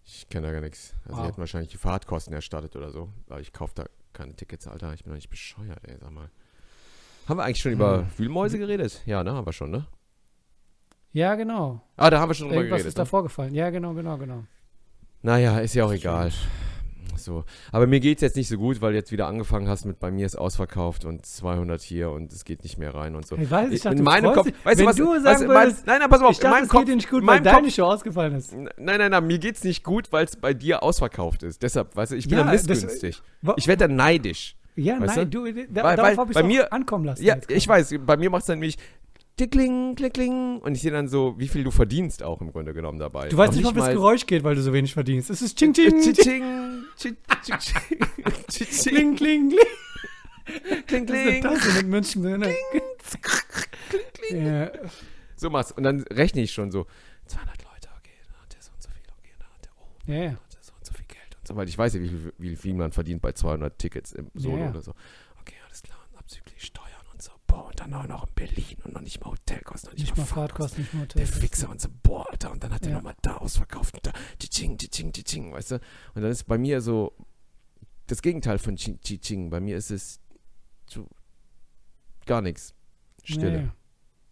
[0.06, 0.94] Ich kenne da gar nichts.
[1.06, 1.22] Also, Wow.
[1.24, 3.10] die hätten wahrscheinlich die Fahrtkosten erstattet oder so.
[3.30, 4.94] Aber ich kaufe da keine Tickets, Alter.
[4.94, 6.30] Ich bin doch nicht bescheuert, ey, sag mal.
[7.28, 8.08] Haben wir eigentlich schon über Hm.
[8.18, 9.02] Wühlmäuse geredet?
[9.06, 9.34] Ja, ne?
[9.34, 9.88] Haben wir schon, ne?
[11.14, 11.82] Ja, genau.
[11.96, 12.90] Ah, da haben wir schon drüber Irgendwas geredet.
[12.90, 13.08] ist da Ne?
[13.08, 13.54] vorgefallen.
[13.54, 14.44] Ja, genau, genau, genau.
[15.22, 16.32] Naja, ist ja auch egal.
[17.18, 17.44] So.
[17.72, 20.12] Aber mir geht's jetzt nicht so gut, weil du jetzt wieder angefangen hast mit bei
[20.12, 23.36] mir ist ausverkauft und 200 hier und es geht nicht mehr rein und so.
[23.38, 24.96] Ich weiß, ich dachte, in meinem Kopf, weißt du was?
[24.96, 26.80] du sagen mein, würdest, nein, nein, pass mal auf, ich dachte, in meinem es Kopf,
[26.82, 28.54] geht dir nicht gut, weil meinem deine Kopf, Show ausgefallen ist.
[28.54, 31.62] Nein, nein, nein, mir geht's nicht gut, weil es bei dir ausverkauft ist.
[31.64, 33.22] Deshalb, weißt du, ich bin Ja, dann das- missgünstig.
[33.42, 34.56] Wa- Ich werde dann neidisch.
[34.76, 37.24] Ja, Weißt nein, du, da, Weil- darauf habe ich bei auch mir- ankommen lassen.
[37.24, 38.78] Ja, ich weiß, bei mir macht es dann nämlich
[39.38, 43.00] tickling, klickling und ich sehe dann so, wie viel du verdienst auch im Grunde genommen
[43.00, 43.30] dabei.
[43.30, 45.30] Du weißt nicht wie das Geräusch geht, weil du so wenig verdienst.
[45.30, 47.98] Es ist ching, ching, ching, Tsching, tsching, tsching,
[48.48, 49.50] tsching, kling, kling,
[50.86, 51.06] kling.
[51.06, 51.76] kling, Das ist kling.
[51.78, 52.46] Mit München drin.
[54.32, 54.72] Ja.
[55.36, 55.72] So mach's.
[55.72, 56.86] Und dann rechne ich schon so,
[57.28, 59.88] 200 Leute, okay, dann hat der so und so viel, okay, dann hat der, oh,
[60.08, 61.56] dann hat der so und so viel Geld und so.
[61.56, 64.70] Weil ich weiß ja, wie viel, wie viel man verdient bei 200 Tickets im Solo
[64.70, 64.94] oder so.
[65.42, 67.32] Okay, alles klar, und abzüglich Steuern und so.
[67.54, 70.18] Boah, und dann auch noch in Berlin und noch nicht mal Hotelkosten, noch nicht, Nicht
[70.18, 70.86] mal Fahrtkosten.
[70.86, 71.42] Fahrtkosten, nicht mal Der Hotel.
[71.42, 72.96] Fixer und so, boah, Alter, und dann hat er Ja.
[72.96, 75.76] nochmal da ausverkauft und da, tsching, tsching, tsching, weißt du?
[76.16, 77.14] Und dann ist bei mir so
[78.08, 79.52] das Gegenteil von tsching.
[79.52, 80.20] Bei mir ist es
[80.90, 81.08] so
[82.26, 82.74] gar nichts.
[83.24, 83.62] Stille.
[83.66, 83.76] Ja.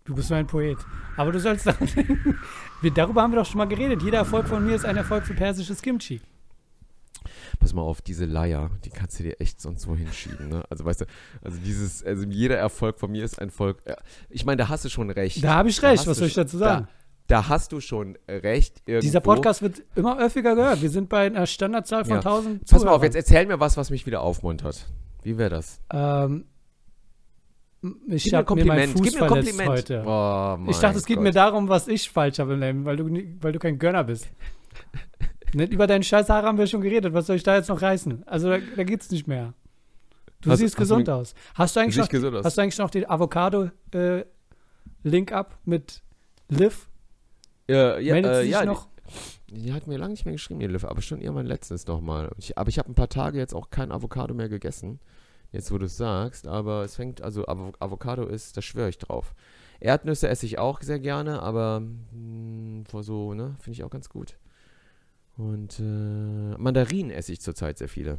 [0.04, 0.80] Du bist so ein Poet.
[1.16, 2.40] Aber du sollst daran denken,
[2.82, 4.02] wir, darüber haben wir doch schon mal geredet.
[4.02, 6.22] Jeder Erfolg von mir ist ein Erfolg für persisches Kimchi.
[7.60, 10.64] Pass mal auf, diese Leier, die kannst du dir echt sonst wo hinschieben, ne?
[10.70, 11.06] Also weißt du,
[11.44, 13.80] also dieses, also jeder Erfolg von mir ist ein Erfolg.
[13.88, 13.96] Ja,
[14.30, 15.44] Ich meine, da hast du schon recht.
[15.44, 16.06] Da habe ich recht.
[16.08, 16.88] Was soll ich dazu sagen?
[17.28, 18.82] Da, da hast du schon recht.
[18.86, 19.02] Irgendwo.
[19.06, 20.82] Dieser Podcast wird immer öfter gehört.
[20.82, 22.20] Wir sind bei einer Standardzahl von Ja.
[22.20, 24.88] 1000 Pass mal auf, jetzt erzähl mir was, was mich wieder aufmuntert.
[25.24, 25.80] Wie wäre das?
[25.94, 26.46] Ähm,
[28.08, 28.94] ich habe mir meinen Kompliment.
[28.94, 29.70] Fuß Gib mir ein verletzt Kompliment.
[29.70, 30.04] heute.
[30.06, 31.24] Oh, Ich dachte, mein es geht Gott.
[31.24, 33.06] mir darum, was ich falsch habe im Leben, weil du,
[33.42, 34.28] weil du kein Gönner bist.
[35.54, 37.14] Nicht über deine scheiß Haare haben wir schon geredet.
[37.14, 38.28] Was soll ich da jetzt noch reißen?
[38.28, 39.54] Also da, da geht's nicht mehr.
[40.42, 41.34] Du Hast- siehst hast du gesund mir- aus.
[41.56, 42.46] Hast du eigentlich noch, aus.
[42.46, 46.02] hast du eigentlich noch den Avocado-Link up mit
[46.50, 46.90] Liv?
[47.68, 48.88] Ja, ja, Meldet äh, ja, noch?
[49.50, 52.32] Die, die hat mir lange nicht mehr geschrieben, die Liv, aber schon irgendwann letztens nochmal.
[52.38, 55.00] Ich, aber ich habe ein paar Tage jetzt auch kein Avocado mehr gegessen.
[55.52, 58.98] Jetzt, wo du es sagst, aber es fängt, also Avo Avocado ist, da schwöre ich
[58.98, 59.36] drauf.
[59.82, 64.08] Erdnüsse esse ich auch sehr gerne, aber mh, vor so, ne, finde ich auch ganz
[64.10, 64.38] gut.
[65.42, 68.18] Und äh, Mandarinen esse ich zurzeit sehr viele.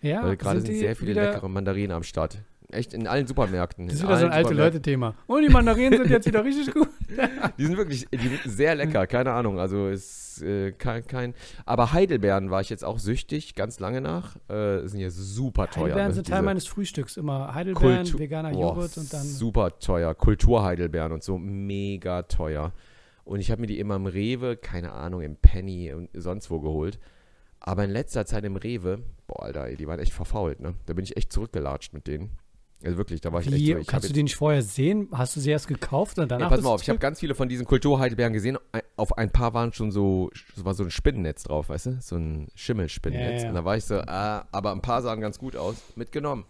[0.00, 2.38] Ja, weil gerade sind die sehr viele leckere Mandarinen am Start.
[2.72, 3.86] Echt in allen Supermärkten.
[3.86, 4.54] Das ist wieder so ein alte.
[4.54, 5.14] Leute-Thema.
[5.26, 6.88] Und die Mandarinen sind jetzt wieder richtig gut.
[7.58, 9.60] Die sind wirklich die sind sehr lecker, keine Ahnung.
[9.60, 11.34] Also ist äh, kein, kein.
[11.64, 14.36] Aber Heidelbeeren war ich jetzt auch süchtig, ganz lange nach.
[14.48, 15.84] Äh, sind ja super teuer.
[15.84, 16.14] Heidelbeeren ne?
[16.14, 17.16] sind Teil Diese meines Frühstücks.
[17.16, 19.22] Immer Heidelbeeren, Kultu- veganer Joghurt und dann.
[19.22, 20.14] Super teuer.
[20.14, 22.72] Kulturheidelbeeren und so, mega teuer.
[23.26, 26.60] Und ich habe mir die immer im Rewe, keine Ahnung, im Penny und sonst wo
[26.60, 27.00] geholt.
[27.58, 30.76] Aber in letzter Zeit im Rewe, boah, Alter, die waren echt verfault, ne?
[30.86, 32.30] Da bin ich echt zurückgelatscht mit denen.
[32.84, 33.78] Also wirklich, da war ich echt Wie, so.
[33.78, 35.08] Ich kannst du die nicht vorher sehen?
[35.10, 36.50] Hast du sie erst gekauft und danach?
[36.50, 38.58] Ja, pass mal auf, ich habe ganz viele von diesen Kulturheidelbeeren gesehen.
[38.94, 42.00] Auf ein paar waren schon so, es war so ein Spinnennetz drauf, weißt du?
[42.00, 43.40] So ein Schimmelspinnennetz.
[43.40, 43.48] Ja, ja.
[43.48, 45.82] Und da war ich so, ah, aber ein paar sahen ganz gut aus.
[45.96, 46.44] Mitgenommen.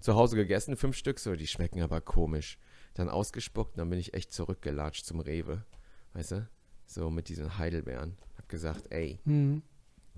[0.00, 2.58] Zu Hause gegessen, fünf Stück, so, die schmecken aber komisch.
[2.92, 5.64] Dann ausgespuckt, dann bin ich echt zurückgelatscht zum Rewe,
[6.14, 6.48] weißt du?
[6.86, 8.16] So mit diesen Heidelbeeren.
[8.36, 9.62] Hab gesagt, ey, Hm.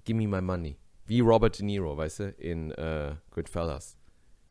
[0.05, 0.79] give me my money.
[1.07, 3.99] Wie Robert De Niro, weißt du, in äh, Goodfellas.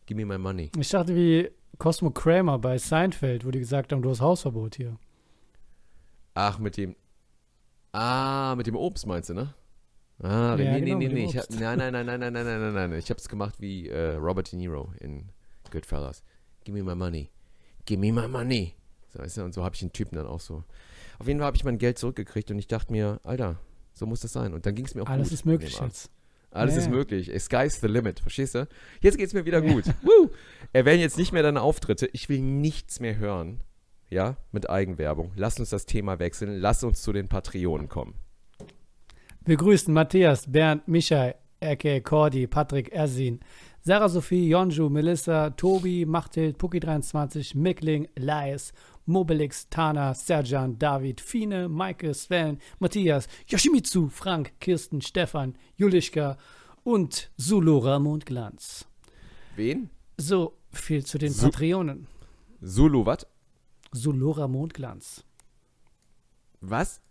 [0.06, 0.72] Give me my money.
[0.78, 4.98] Ich dachte wie Cosmo Kramer bei Seinfeld, wo die gesagt haben, du hast Hausverbot hier.
[6.34, 6.96] Ach, mit dem.
[7.94, 9.54] Ah, mit dem Obst meinst du, ne?
[10.20, 11.38] Ah, Ja, nee, genau, nee, nee, nee.
[11.38, 12.94] Hab, nein, nein, nein, nein, nein, nein, nein, nein, nein.
[13.00, 15.30] Ich hab's gemacht wie äh, Robert De Niro in
[15.72, 16.24] Goodfellas.
[16.64, 17.30] Give me my money.
[17.86, 18.76] Give me my money.
[19.10, 20.64] So, weißt du, und so habe ich den Typen dann auch so.
[21.22, 23.60] Auf jeden Fall habe ich mein Geld zurückgekriegt und ich dachte mir, Alter,
[23.94, 24.54] so muss das sein.
[24.56, 25.34] Und dann ging es mir auch Alles gut.
[25.34, 26.10] ist möglich jetzt.
[26.50, 27.32] Alles Ja, ist möglich.
[27.40, 28.68] Sky's the limit, verstehst du?
[29.02, 29.86] Jetzt geht's mir wieder gut.
[30.02, 30.30] Woo!
[30.74, 32.10] Erwähnen jetzt nicht mehr deine Auftritte.
[32.12, 33.62] Ich will nichts mehr hören.
[34.10, 35.32] ja, mit Eigenwerbung.
[35.36, 36.58] Lass uns das Thema wechseln.
[36.60, 38.16] Lass uns zu den Patreonen kommen.
[39.46, 43.40] Wir grüßen Matthias, Bernd, Michael, Ecke, Cordy, Patrick, Ersin,
[43.84, 48.74] Sarah Sophie, Jonju, Melissa, Tobi, Machthild, Puki23, Mickling, Lais,
[49.06, 56.38] Mobilix, Tana, Serjan, David, Fine, Maike, Sven, Matthias, Yoshimitsu, Frank, Kirsten, Stefan, Julischka
[56.84, 58.86] und Sulora Mondglanz.
[59.56, 59.90] Wen?
[60.18, 62.08] So viel zu den Su- Patreonen.
[62.62, 63.26] Zulu, was?
[63.92, 65.24] Sulora Mondglanz.
[66.62, 67.02] Was?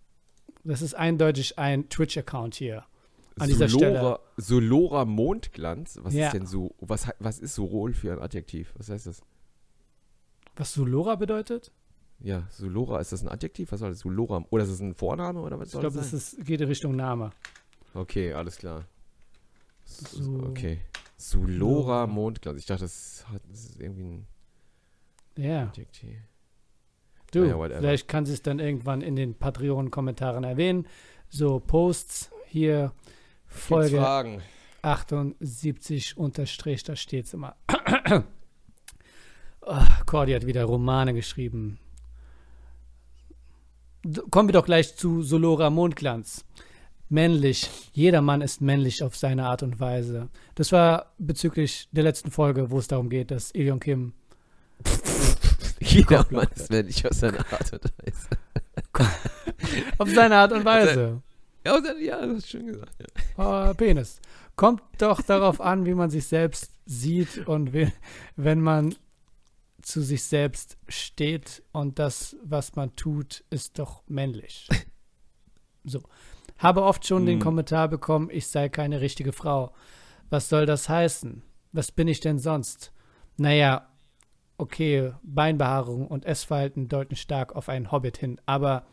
[0.64, 2.85] Das ist eindeutig ein Twitch-Account hier.
[3.38, 5.98] An dieser Solora, Solora Mondglanz?
[6.03, 6.26] Was Ja.
[6.26, 8.72] ist denn so, was, was ist Sorol für ein Adjektiv?
[8.76, 9.22] Was heißt das?
[10.57, 11.72] Was Sulora bedeutet?
[12.23, 13.73] Ja, Solora, ist das ein Adjektiv?
[13.73, 14.01] Was soll das?
[14.01, 16.19] Solora, oder ist das ein Vorname oder was Ich soll glaube, das sein?
[16.19, 17.31] ist, geht in Richtung Name.
[17.95, 18.85] Okay, alles klar.
[19.85, 20.81] So, okay.
[21.17, 22.07] Solora.
[22.07, 22.61] Mondglanz.
[22.61, 24.27] Ich dachte, das, hat, das ist irgendwie ein
[25.37, 25.65] Ja.
[25.65, 26.17] Adjektiv.
[27.33, 30.87] Du, Naja, vielleicht kann sie es dann irgendwann in den Patreon-Kommentaren erwähnen.
[31.29, 32.93] So, Posts hier,
[33.49, 34.43] Gibt's Folge Fragen?
[34.83, 37.55] 78 unterstrich, da steht es immer.
[39.63, 41.79] oh, Cordy hat wieder Romane geschrieben.
[44.31, 46.45] Kommen wir doch gleich zu Solora Mondglanz.
[47.09, 47.69] Männlich.
[47.93, 50.29] Jeder Mann ist männlich auf seine Art und Weise.
[50.55, 54.13] Das war bezüglich der letzten Folge, wo es darum geht, dass Ilion Kim
[55.81, 58.29] Jeder Mann ist männlich aus seiner Art und Weise.
[59.99, 61.23] auf seine Art und Weise.
[61.63, 62.93] Ja, ja, das hast du schön gesagt.
[63.37, 63.71] Ja.
[63.71, 64.19] Oh, Penis.
[64.57, 67.75] Kommt doch darauf an, wie man sich selbst sieht und
[68.37, 68.95] wenn man
[69.83, 74.69] zu sich selbst steht und das, was man tut, ist doch männlich.
[75.85, 76.03] So.
[76.59, 77.43] Habe oft schon den Hm.
[77.43, 79.73] Kommentar bekommen, ich sei keine richtige Frau.
[80.29, 81.43] Was soll das heißen?
[81.73, 82.93] Was bin ich denn sonst?
[83.38, 83.88] Naja,
[84.59, 88.85] okay, Beinbehaarung und Essverhalten deuten stark auf einen Hobbit hin, aber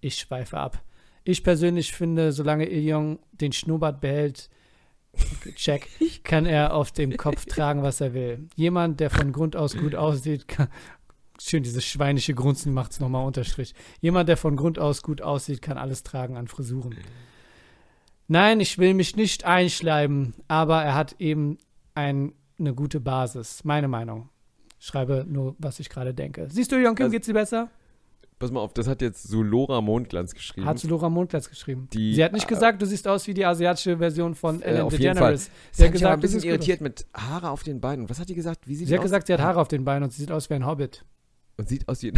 [0.00, 0.82] ich schweife ab.
[1.24, 4.50] Ich persönlich finde, solange Iljong den Schnurrbart behält,
[5.54, 5.88] check,
[6.24, 8.48] kann er auf dem Kopf tragen, was er will.
[8.56, 10.68] Jemand, der von Grund aus gut aussieht, kann,
[11.40, 13.74] schön, dieses schweinische Grunzen macht es nochmal Unterstrich.
[14.00, 16.96] Jemand, der von Grund aus gut aussieht, kann alles tragen an Frisuren.
[18.28, 21.58] Nein, ich will mich nicht einschleiben, aber er hat eben
[21.94, 23.64] ein, eine gute Basis.
[23.64, 24.28] Meine Meinung.
[24.78, 26.48] Schreibe nur, was ich gerade denke.
[26.50, 27.68] Siehst du, Jonkim, Also- geht's dir besser?
[28.40, 30.66] Pass mal auf, das hat jetzt Solora Mondglanz geschrieben.
[30.66, 31.88] Hat zu Laura Mondplatz geschrieben.
[31.92, 34.64] Die- sie hat nicht äh, gesagt, du siehst aus wie die asiatische Version von Äh,
[34.64, 35.44] Ellen auf jeden DeGeneres.
[35.44, 38.08] Sie Sie hat gesagt, ein bisschen irritiert mit Haare auf den Beinen.
[38.08, 38.66] Was hat die gesagt?
[38.66, 39.04] Wie sieht Sie hat aus?
[39.04, 41.04] gesagt, sie hat Haare auf den Beinen und sie sieht aus wie ein Hobbit.
[41.58, 42.12] Und sieht aus wie.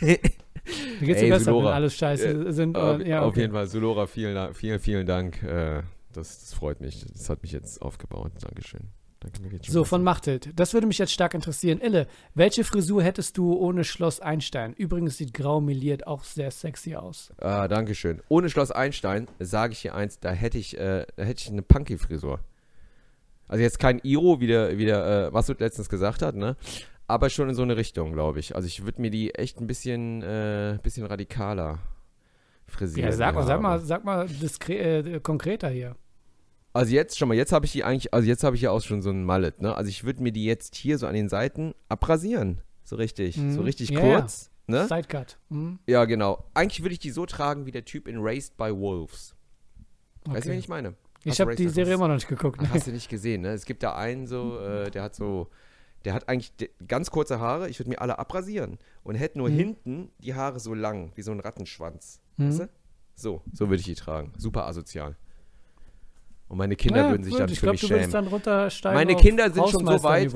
[0.00, 0.18] Mir
[1.02, 1.66] geht's Ey, besser, Sulora.
[1.66, 2.74] wenn alles scheiße sind.
[2.74, 3.40] auf, und, ja, auf okay.
[3.42, 5.42] jeden Fall, Solora, vielen, vielen, vielen Dank.
[5.42, 5.82] Äh,
[6.14, 7.04] das, das freut mich.
[7.12, 8.32] Das hat mich jetzt aufgebaut.
[8.40, 8.88] Dankeschön.
[9.20, 10.50] Danke, So, von Machthild.
[10.54, 11.80] Das würde mich jetzt stark interessieren.
[11.80, 14.74] Ille, welche Frisur hättest du ohne Schloss Einstein?
[14.74, 17.32] Übrigens sieht grau meliert auch sehr sexy aus.
[17.38, 18.22] Ah, Dankeschön.
[18.28, 21.62] Ohne Schloss Einstein sage ich hier eins, da hätte ich, äh, da hätte ich eine
[21.62, 22.38] Punky-Frisur.
[23.48, 26.56] Also jetzt kein Iro, wie der, wie der äh, Masud letztens gesagt hat, ne?
[27.08, 28.54] Aber schon in so eine Richtung, glaube ich.
[28.54, 31.78] Also ich würde mir die echt ein bisschen, äh, bisschen radikaler
[32.66, 33.08] frisieren.
[33.08, 35.96] Ja, sag mal, sag mal, sag mal diskrä- äh, konkreter hier.
[36.72, 38.82] Also jetzt, schon mal, jetzt habe ich die eigentlich, also jetzt habe ich ja auch
[38.82, 39.74] schon so ein Mallet, ne?
[39.74, 42.60] Also ich würde mir die jetzt hier so an den Seiten abrasieren.
[42.84, 43.52] So richtig, Mhm.
[43.52, 44.86] so richtig Ja, kurz, ne?
[44.86, 45.38] Sidecut.
[45.50, 45.78] Hm?
[45.86, 46.44] Ja, genau.
[46.54, 49.34] Eigentlich würde ich die so tragen wie der Typ in Raised by Wolves.
[50.24, 50.50] Weißt du, Okay.
[50.50, 50.94] wen ich meine?
[51.24, 52.60] Ich du habe die Serie immer noch nicht geguckt.
[52.62, 53.48] Ach, hast du nicht gesehen, ne?
[53.52, 55.48] Es gibt da einen so, äh, der hat so,
[56.04, 56.52] der hat eigentlich
[56.86, 57.68] ganz kurze Haare.
[57.68, 59.54] Ich würde mir alle abrasieren und hätte nur Mhm.
[59.56, 62.20] hinten die Haare so lang, wie so ein Rattenschwanz.
[62.36, 62.48] Mhm.
[62.48, 62.68] Weißt du?
[63.16, 64.32] So, so würde ich die tragen.
[64.36, 65.16] Super asozial.
[66.48, 68.10] Und meine Kinder Ja, würden sich gut, dann ich für glaube, mich schämen.
[68.10, 68.94] dann runtersteigen.
[68.98, 70.32] Meine Kinder sind schon so weit.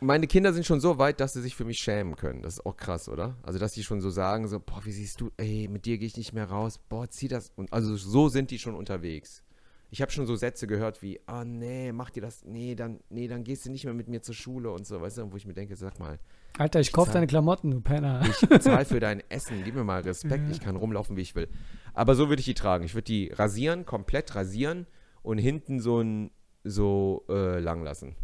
[0.00, 2.42] Meine Kinder sind schon so weit, dass sie sich für mich schämen können.
[2.42, 3.34] Das ist auch krass, oder?
[3.42, 6.06] Also, dass die schon so sagen, so, boah, wie siehst du, ey, mit dir gehe
[6.06, 7.50] ich nicht mehr raus, boah, zieh das.
[7.56, 9.42] Und also so sind die schon unterwegs.
[9.90, 13.26] Ich habe schon so Sätze gehört wie, ah, nee, mach dir das, nee, dann, nee,
[13.28, 15.46] dann gehst du nicht mehr mit mir zur Schule und so, weißt du, wo ich
[15.46, 16.18] mir denke, sag mal,
[16.58, 18.20] Alter, ich kauf zahl- deine Klamotten, du Penner.
[18.28, 20.50] ich zahl für dein Essen, gib mir mal Respekt, Ja.
[20.50, 21.48] ich kann rumlaufen, wie ich will.
[21.94, 22.84] Aber so würde ich die tragen.
[22.84, 24.86] Ich würde die rasieren, komplett rasieren
[25.26, 26.30] und hinten so ein,
[26.62, 28.14] so äh, lang lassen.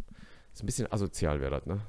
[0.53, 1.81] Ist ein bisschen asozial wäre das, ne?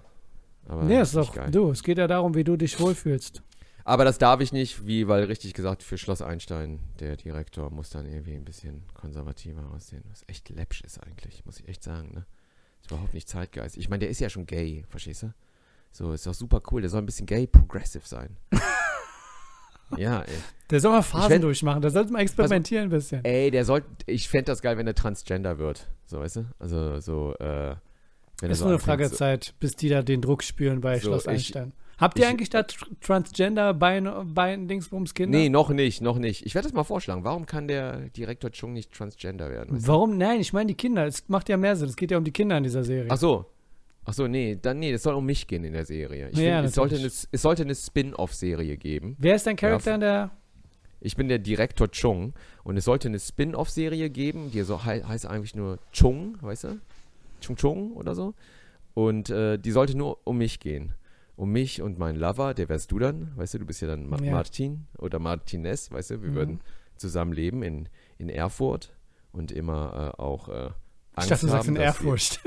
[0.65, 1.51] Aber nee, ist doch, geil.
[1.51, 3.43] du, es geht ja darum, wie du dich wohlfühlst.
[3.85, 7.91] Aber das darf ich nicht, wie, weil richtig gesagt, für Schloss Einstein, der Direktor muss
[7.91, 10.03] dann irgendwie ein bisschen konservativer aussehen.
[10.09, 12.25] Was echt läppsch ist eigentlich, muss ich echt sagen, ne?
[12.81, 13.77] Ist überhaupt nicht Zeitgeist.
[13.77, 15.33] Ich meine, der ist ja schon gay, verstehst du?
[15.91, 16.81] So, ist doch super cool.
[16.81, 18.35] Der soll ein bisschen gay progressive sein.
[19.97, 20.33] ja, ey.
[20.69, 23.23] Der soll mal Phasen werd- durchmachen, der sollte mal experimentieren ein bisschen.
[23.25, 25.87] Ey, der sollte, ich fände das geil, wenn der Transgender wird.
[26.05, 26.45] So, weißt du?
[26.59, 27.75] Also, so, äh,
[28.39, 30.81] wenn ist so nur eine Frage der so, Zeit, bis die da den Druck spüren
[30.81, 31.73] bei So, Schloss ich- Einstein.
[31.99, 35.37] Habt ihr Ich- eigentlich da Tr- Transgender Bein, Bein Dingsbums Kinder?
[35.37, 36.43] Nee, noch nicht, noch nicht.
[36.45, 37.23] Ich werde das mal vorschlagen.
[37.23, 39.77] Warum kann der Direktor Chung nicht Transgender werden?
[39.85, 40.17] Warum?
[40.17, 41.05] Nein, ich meine die Kinder.
[41.05, 41.87] Es macht ja mehr Sinn.
[41.87, 43.09] Es geht ja um die Kinder in dieser Serie.
[43.11, 43.45] Ach so.
[44.05, 46.29] Ach so, nee, dann nee, es soll um mich gehen in der Serie.
[46.29, 49.15] Ich Ja, find, es, sollte eine, es sollte eine Spin-off-Serie geben.
[49.19, 50.31] Wer ist dein Charakter Ja, in der.
[50.99, 55.25] Ich bin der Direktor Chung und es sollte eine Spin-off-Serie geben, die so hei heißt
[55.25, 56.79] eigentlich nur Chung, weißt du?
[57.41, 58.33] Chung Chung oder so.
[58.93, 60.93] Und äh, die sollte nur um mich gehen.
[61.35, 64.07] Um mich und meinen Lover, der wärst du dann, weißt du, du bist ja dann
[64.07, 64.31] Ma Ja.
[64.31, 66.35] Martin oder Martinez, weißt du, wir Mhm.
[66.35, 66.59] würden
[66.95, 68.93] zusammen leben in, in Erfurt
[69.31, 70.69] und immer äh, auch äh,
[71.15, 71.83] Ich Angst dachte, du sagst in dass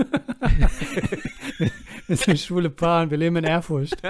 [2.08, 3.90] wir- sind schwule Paar und wir leben in Erfurt.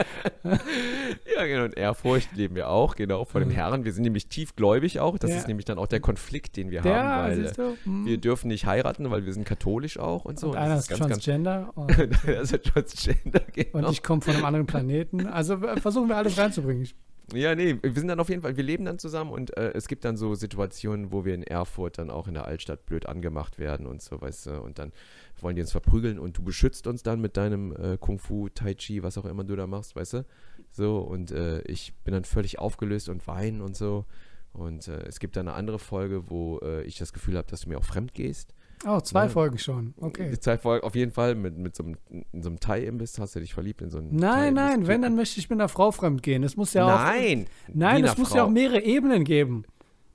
[1.36, 3.54] Ja, genau, in Ehrfurcht leben wir auch, genau, vor dem Mhm.
[3.54, 3.84] Herrn.
[3.84, 5.18] Wir sind nämlich tiefgläubig auch.
[5.18, 5.36] Das Ja.
[5.36, 7.76] ist nämlich dann auch der Konflikt, den wir Der, haben, weil siehst du?
[7.84, 8.06] Hm.
[8.06, 10.46] wir dürfen nicht heiraten, weil wir sind katholisch auch und so.
[10.48, 11.90] und Und einer ist ganz, ganz Transgender und,
[12.26, 13.86] ist Transgender, genau.
[13.86, 15.26] und ich komme von einem anderen Planeten.
[15.26, 16.88] Also äh, versuchen wir alles reinzubringen.
[17.34, 19.88] Ja, nee, wir sind dann auf jeden Fall, wir leben dann zusammen und äh, es
[19.88, 23.58] gibt dann so Situationen, wo wir in Erfurt dann auch in der Altstadt blöd angemacht
[23.58, 24.92] werden und so, weißt du, und dann
[25.40, 28.74] wollen die uns verprügeln und du beschützt uns dann mit deinem äh, Kung Fu, Tai
[28.74, 30.24] Chi, was auch immer du da machst, weißt du,
[30.70, 34.04] so und äh, ich bin dann völlig aufgelöst und weinen und so
[34.52, 37.62] und äh, es gibt dann eine andere Folge, wo äh, ich das Gefühl habe, dass
[37.62, 38.54] du mir auch fremd gehst.
[38.86, 39.28] Oh, zwei Ja.
[39.28, 39.94] Folgen schon.
[39.98, 40.38] Okay.
[40.38, 41.96] Zwei Folgen auf jeden Fall mit, mit so einem,
[42.32, 45.14] in so einem Thai-Imbiss hast du dich verliebt in so einen Nein, nein, wenn, dann
[45.14, 46.42] möchte ich mit einer Frau fremd gehen.
[46.42, 46.98] Es muss ja auch.
[46.98, 47.46] Nein!
[47.72, 48.46] Nein, es muss ja Frau.
[48.46, 49.64] auch mehrere Ebenen geben.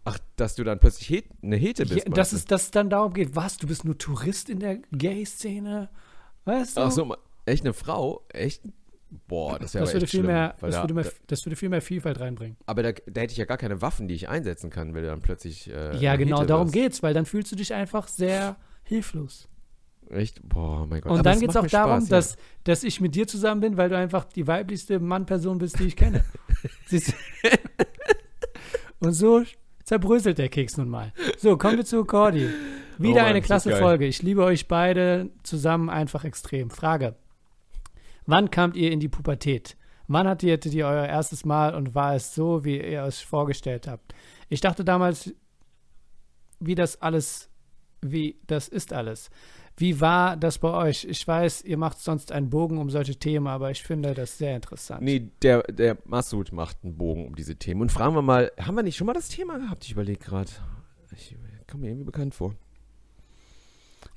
[0.04, 2.08] Ach, dass du dann plötzlich het, eine Hete bist.
[2.08, 4.78] Ja, dass, es, dass es dann darum geht, was, du bist nur Tourist in der
[4.91, 5.89] Gay-Szene?
[6.45, 6.82] Weißt du?
[6.82, 8.26] Ach so, echt eine Frau?
[8.30, 8.63] Echt?
[9.28, 10.32] Boah, das wäre das, würde echt viel schlimm.
[10.32, 12.56] mehr, das, da, würde mehr, da, das würde viel mehr Vielfalt reinbringen.
[12.65, 15.10] aber da, da hätte ich ja gar keine Waffen, die ich einsetzen kann, weil du
[15.10, 15.69] dann plötzlich.
[15.69, 16.74] Äh, ja, genau, Hete darum wirst.
[16.74, 19.50] geht's, weil dann fühlst du dich einfach sehr hilflos.
[20.10, 20.41] Echt?
[20.47, 21.12] Boah, mein Gott.
[21.12, 23.78] Und Aber dann geht es auch darum, Spaß, dass, dass ich mit dir zusammen bin,
[23.78, 26.24] weil du einfach die weiblichste Mannperson bist, die ich kenne.
[29.00, 29.43] Und so
[29.84, 31.13] zerbröselt der Keks nun mal.
[31.38, 32.50] So, kommen wir zu Cordy.
[32.97, 33.76] Wieder Oh Mann, eine klasse.
[33.78, 34.06] Folge.
[34.06, 36.69] Ich liebe euch beide zusammen einfach extrem.
[36.69, 37.15] Frage.
[38.31, 39.75] Wann kamt ihr in die Pubertät?
[40.07, 44.15] Wann hattet ihr euer erstes Mal und war es so, wie ihr es vorgestellt habt?
[44.47, 45.33] Ich dachte damals,
[46.61, 47.49] wie das alles,
[48.01, 49.31] wie das ist alles.
[49.75, 51.03] Wie war das bei euch?
[51.03, 54.55] Ich weiß, ihr macht sonst einen Bogen um solche Themen, aber ich finde das sehr
[54.55, 55.01] interessant.
[55.01, 57.81] Nee, der, der Massoud macht einen Bogen um diese Themen.
[57.81, 59.83] Und fragen wir mal, haben wir nicht schon mal das Thema gehabt?
[59.83, 60.51] Ich überlege gerade.
[61.13, 61.35] Ich
[61.69, 62.55] komme mir irgendwie bekannt vor.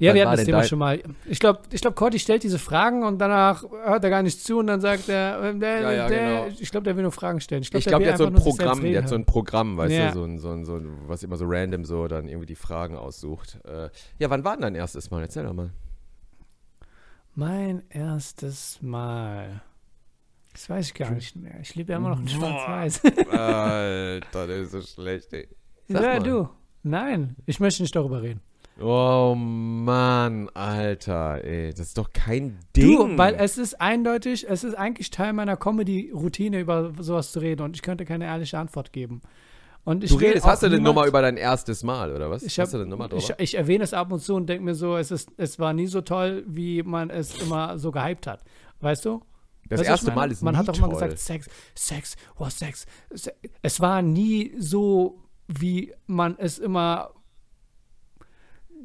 [0.05, 1.03] Ja, wann wir hatten das Thema schon mal.
[1.27, 4.59] Ich glaube, ich glaub, Cordy stellt diese Fragen und danach hört er gar nicht zu
[4.59, 6.57] und dann sagt er, äh, der, Ja, ja, der, genau.
[6.59, 7.63] ich glaube, der will nur Fragen stellen.
[7.63, 9.25] Ich glaube, glaube, will der hat so ein Programm, der hat so ein.
[9.25, 10.09] Programm, weißt Ja.
[10.09, 12.55] du, so ein, so ein, so ein, was immer so random so dann irgendwie die
[12.55, 13.59] Fragen aussucht.
[13.65, 13.89] Äh,
[14.19, 15.23] ja, wann war denn dein erstes Mal?
[15.23, 15.71] Erzähl doch mal.
[17.35, 19.63] Mein erstes Mal.
[20.53, 21.59] Das weiß ich gar nicht mehr.
[21.61, 23.03] Ich lebe ja immer noch in Schwarz-Weiß.
[23.33, 25.49] Alter, der ist so schlecht, ey.
[25.89, 26.23] Sag ja, mal.
[26.23, 26.49] du.
[26.85, 28.41] Nein, ich möchte nicht darüber reden.
[28.81, 32.97] Oh Mann, Alter, ey, das ist doch kein Ding.
[32.97, 37.63] Du, weil es ist eindeutig, es ist eigentlich Teil meiner Comedy-Routine, über sowas zu reden
[37.63, 39.23] und ich könnte keine ehrliche Antwort geben.
[39.85, 42.43] Und ich du redest, hast du niemand- Nummer über dein erstes Mal, oder was?
[42.43, 44.65] Ich, hast du hab, eine Nummer ich, ich erwähne es ab und zu und denke
[44.65, 48.27] mir so, es, ist, es war nie so toll, wie man es immer so gehypt
[48.27, 48.43] hat.
[48.81, 49.21] Weißt du?
[49.69, 50.13] das Weißt was erste?
[50.13, 52.87] Mal ist Man nie hat doch immer gesagt, Sex, Sex, oh Sex.
[53.11, 57.11] Se- Es war nie so, wie man es immer.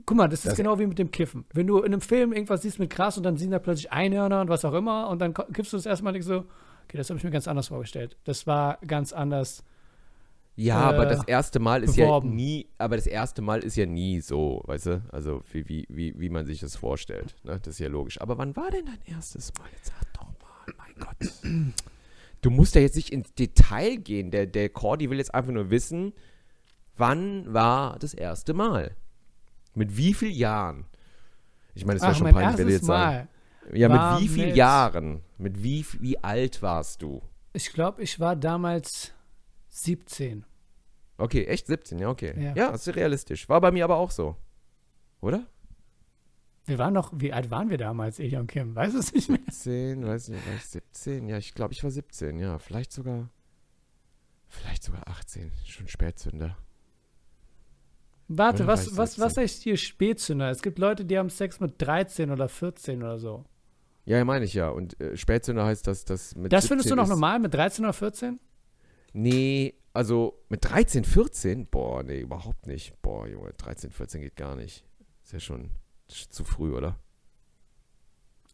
[0.10, 1.46] Guck mal, das ist Das- genau wie mit dem Kiffen.
[1.54, 4.42] Wenn du in einem Film irgendwas siehst mit Gras und dann sind da plötzlich Einhörner
[4.42, 6.46] und was auch immer und dann kippst du das erstmal und so,
[6.86, 8.18] okay, das habe ich mir ganz anders vorgestellt.
[8.24, 9.64] Das war ganz anders.
[10.56, 12.30] Ja, aber äh, das erste Mal ist beworben.
[12.30, 15.04] ja nie, aber das erste Mal ist ja nie so, weißt du?
[15.12, 17.36] Also wie, wie, wie, wie man sich das vorstellt.
[17.44, 17.60] Ne?
[17.62, 18.20] Das ist ja logisch.
[18.20, 19.68] Aber wann war denn dein erstes Mal?
[19.74, 21.74] Jetzt sag doch mal, mein Gott.
[22.42, 24.32] Du musst ja jetzt nicht ins Detail gehen.
[24.32, 26.14] Der, der Cordy will jetzt einfach nur wissen,
[26.98, 28.96] wann war das erste Mal?
[29.80, 30.86] Mit wie vielen Jahren?
[31.74, 33.28] Ich meine, das wäre Ach, schon mein peinlich, wenn du jetzt sagen.
[33.72, 33.78] Mal.
[33.78, 35.22] Ja, war mit wie vielen mit- Jahren?
[35.38, 37.22] Mit wie, wie alt warst du?
[37.54, 39.14] Ich glaube, ich war damals
[39.70, 40.44] 17.
[41.18, 42.34] Okay, echt 17, ja, okay.
[42.38, 42.54] Ja.
[42.56, 43.48] Ja, ist realistisch.
[43.48, 44.36] War bei mir aber auch so.
[45.22, 45.48] Oder?
[46.66, 48.76] Wir waren noch, wie alt waren wir damals, Elia und Kim?
[48.76, 49.40] Weiß es nicht mehr.
[49.50, 51.30] 17, weiß nicht, war ich 17?
[51.30, 52.60] Ja, ich glaube, ich war 17, ja.
[52.60, 53.30] Vielleicht sogar,
[54.50, 55.54] vielleicht sogar 18.
[55.66, 56.58] Schon Spätzünder.
[58.32, 59.24] Warte, Oder was, was, 17?
[59.26, 60.50] was heißt hier Spätzünder?
[60.52, 63.44] Es gibt Leute, die haben Sex mit 13 oder 14 oder so.
[64.06, 64.70] Ja, meine ich ja.
[64.70, 67.54] Und äh, Spätzünder heißt, dass das mit Das findest du 17 noch ist- normal mit
[67.54, 68.40] 13 oder 14?
[69.14, 71.66] Nee, also mit 13, 14?
[71.68, 72.94] Boah, nee, überhaupt nicht.
[73.02, 74.86] Boah, Junge, 13, 14 geht gar nicht.
[75.24, 75.72] Ist ja schon
[76.12, 77.00] sch- zu früh, oder?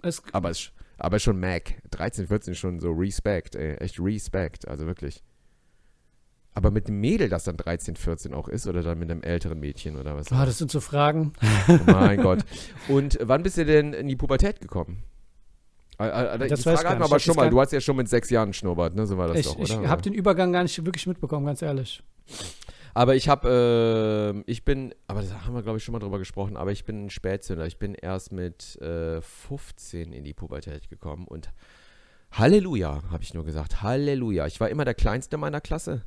[0.01, 1.76] Es, Aber, es, aber schon Mac.
[1.91, 3.76] 13, 14 ist schon so Respect, ey.
[3.76, 4.67] Echt Respect.
[4.67, 5.23] Also wirklich.
[6.58, 9.60] Aber mit dem Mädel, das dann 13, 14 auch ist, oder dann mit einem älteren
[9.60, 10.32] Mädchen oder was?
[10.32, 11.34] oh, das sind so Fragen.
[11.68, 12.39] Oh mein Gott.
[12.88, 15.03] Und wann bist du denn in die Pubertät gekommen?
[15.99, 17.49] Äh, äh, Das die ich Frage hatten wir aber Ich schon mal.
[17.49, 19.06] Du hast ja schon mit sechs Jahren Schnurrbart, ne?
[19.06, 19.89] So war das Ich, doch, ich oder?
[19.89, 22.01] habe den Übergang gar nicht wirklich mitbekommen, ganz ehrlich.
[22.93, 26.20] Aber ich habe, äh, ich bin, aber da haben wir, glaube ich, schon mal drüber
[26.20, 27.66] gesprochen, aber ich bin ein Spätzünder.
[27.66, 31.49] Ich bin erst mit äh, 15 in die Pubertät gekommen und
[32.32, 33.82] Halleluja, habe ich nur gesagt.
[33.82, 34.47] Halleluja.
[34.47, 36.03] Ich war immer der Kleinste meiner Klasse.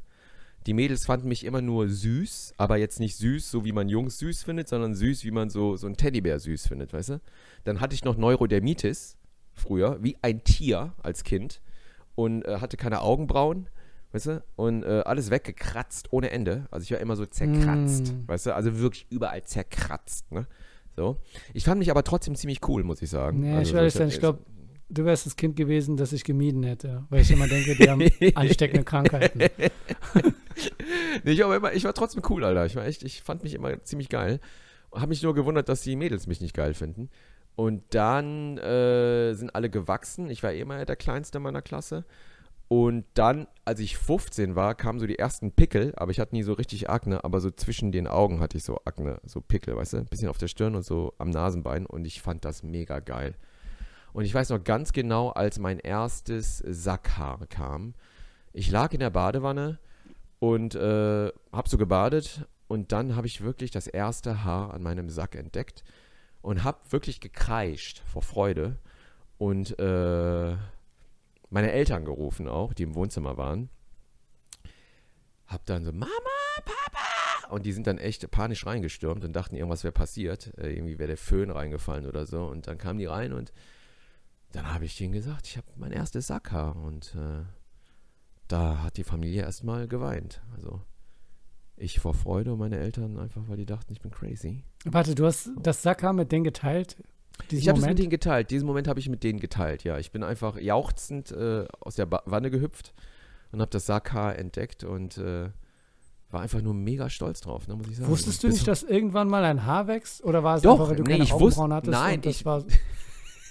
[0.66, 4.18] Die Mädels fanden mich immer nur süß, aber jetzt nicht süß, so wie man Jungs
[4.18, 7.20] süß findet, sondern süß, wie man so, so einen Teddybär süß findet, weißt du?
[7.64, 9.16] Dann hatte ich noch Neurodermitis
[9.54, 11.61] früher, wie ein Tier als Kind
[12.14, 13.68] und äh, hatte keine Augenbrauen,
[14.12, 14.44] weißt du?
[14.56, 16.66] Und äh, alles weggekratzt ohne Ende.
[16.70, 18.28] Also ich war immer so zerkratzt, Mm.
[18.28, 18.54] weißt du?
[18.54, 20.46] Also wirklich überall zerkratzt, ne?
[20.96, 21.16] So.
[21.54, 23.40] Ich fand mich aber trotzdem ziemlich cool, muss ich sagen.
[23.40, 24.40] Nee, also, ich weiß hab nicht, ich glaube,
[24.89, 27.05] du wärst das Kind gewesen, das ich gemieden hätte.
[27.11, 28.03] Weil ich immer denke, die haben
[28.34, 29.41] ansteckende Krankheiten.
[31.22, 32.66] Nee, ich, war immer, ich war trotzdem cool, Alter.
[32.66, 34.41] Ich war echt, ich fand mich immer ziemlich geil.
[34.93, 37.11] Habe mich nur gewundert, dass die Mädels mich nicht geil finden.
[37.55, 40.30] Und dann äh, sind alle gewachsen.
[40.30, 42.05] Ich war eh immer der Kleinste meiner Klasse.
[42.68, 46.43] Und dann, als ich 15 war, kamen so die ersten Pickel, aber ich hatte nie
[46.43, 49.95] so richtig Akne, aber so zwischen den Augen hatte ich so Akne, so Pickel, weißt
[49.95, 49.97] du?
[49.99, 53.34] Ein bisschen auf der Stirn und so am Nasenbein und ich fand das mega geil.
[54.12, 57.94] Und ich weiß noch ganz genau, als mein erstes Sackhaar kam.
[58.52, 59.78] Ich lag in der Badewanne
[60.38, 65.11] und äh, habe so gebadet und dann habe ich wirklich das erste Haar an meinem
[65.11, 65.84] Sack entdeckt
[66.42, 68.76] und habe wirklich gekreischt vor Freude
[69.38, 70.56] und äh,
[71.50, 73.70] meine Eltern gerufen auch, die im Wohnzimmer waren.
[75.46, 76.11] Hab dann so Mama,
[76.64, 80.98] Papa und die sind dann echt panisch reingestürmt und dachten, irgendwas wäre passiert, äh, irgendwie
[80.98, 83.52] wäre der Föhn reingefallen oder so und dann kamen die rein und
[84.53, 87.44] dann habe ich denen gesagt, ich habe mein erstes Sackhaar und äh,
[88.49, 90.40] da hat die Familie erstmal geweint.
[90.57, 90.80] Also
[91.76, 94.64] ich vor Freude und meine Eltern einfach, weil die dachten, ich bin crazy.
[94.84, 96.96] Warte, du hast das Sackhaar mit denen geteilt?
[97.51, 98.51] Ich habe es mit denen geteilt.
[98.51, 99.99] Diesen Moment habe ich mit denen geteilt, ja.
[99.99, 102.94] Ich bin einfach jauchzend äh, aus der ba Wanne gehüpft
[103.53, 105.51] und habe das Sackhaar entdeckt und äh,
[106.30, 108.11] war einfach nur mega stolz drauf, ne, muss ich sagen.
[108.11, 110.24] Wusstest du nicht, dass irgendwann mal ein Haar wächst?
[110.24, 111.92] Oder war es Doch, einfach, weil du nee, keine Augenbrauen wusste- hattest?
[111.92, 112.64] nein, und das ich- war,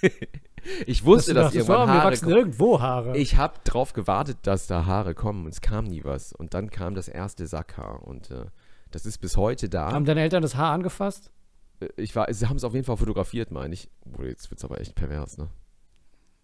[0.86, 2.36] Ich wusste, dass, dass irgendwann mir Haare wachsen kommen.
[2.36, 3.16] irgendwo Haare.
[3.16, 6.32] Ich habe drauf gewartet, dass da Haare kommen und es kam nie was.
[6.32, 8.46] Und dann kam das erste Sackhaar und äh,
[8.90, 9.92] das ist bis heute da.
[9.92, 11.30] Haben deine Eltern das Haar angefasst?
[11.80, 13.88] Äh, Ich war, sie haben es auf jeden Fall fotografiert, meine ich.
[14.18, 15.48] Oh, jetzt wird es aber echt pervers, ne?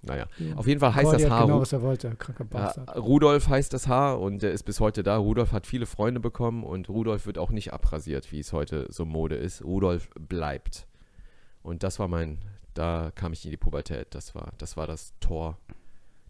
[0.07, 0.57] Naja, Ja.
[0.57, 2.97] auf jeden Fall heißt Cordy das Haar genau, was er wollte, kranker ja, Bastard.
[2.99, 5.17] Rudolf heißt das Haar und der ist bis heute da.
[5.17, 9.07] Rudolf hat viele Freunde bekommen und Rudolf wird auch nicht abrasiert, wie es heute so
[9.07, 9.65] Mode ist.
[9.65, 10.87] Rudolf bleibt.
[11.63, 12.37] Und das war mein,
[12.75, 14.15] da kam ich in die Pubertät.
[14.15, 15.59] Das war, das war das Tor,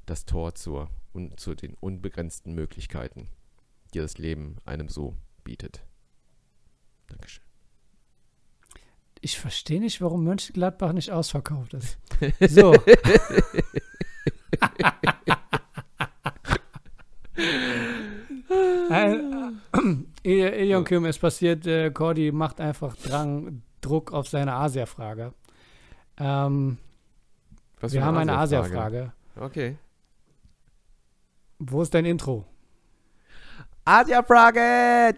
[0.07, 3.29] das Tor zur, un, zu den unbegrenzten Möglichkeiten,
[3.95, 5.83] die das Leben einem so bietet.
[7.09, 7.43] Dankeschön.
[9.21, 11.99] Ich verstehe nicht, warum Mönchengladbach nicht ausverkauft ist.
[12.51, 12.75] So.
[18.91, 19.61] Ein-
[20.25, 25.33] äh, Elion Kim, es passiert, äh, Cordy macht einfach Drang, Druck auf seine Asia-Frage.
[26.19, 26.79] Ähm,
[27.81, 29.13] wir haben eine Asia-Frage.
[29.37, 29.77] Okay.
[31.59, 32.45] Wo ist dein Intro?
[33.85, 35.13] Asia-Frage!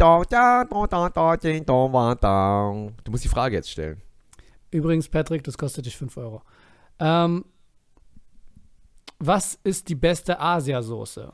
[3.05, 4.03] Du musst die Frage jetzt stellen.
[4.71, 6.43] Übrigens, Patrick, das kostet dich 5 Euro.
[6.99, 7.45] Ähm,
[9.19, 11.33] was ist die beste Asiasoße?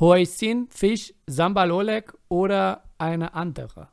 [0.00, 3.88] Hoisin, Fisch, Sambal Oleg oder eine andere?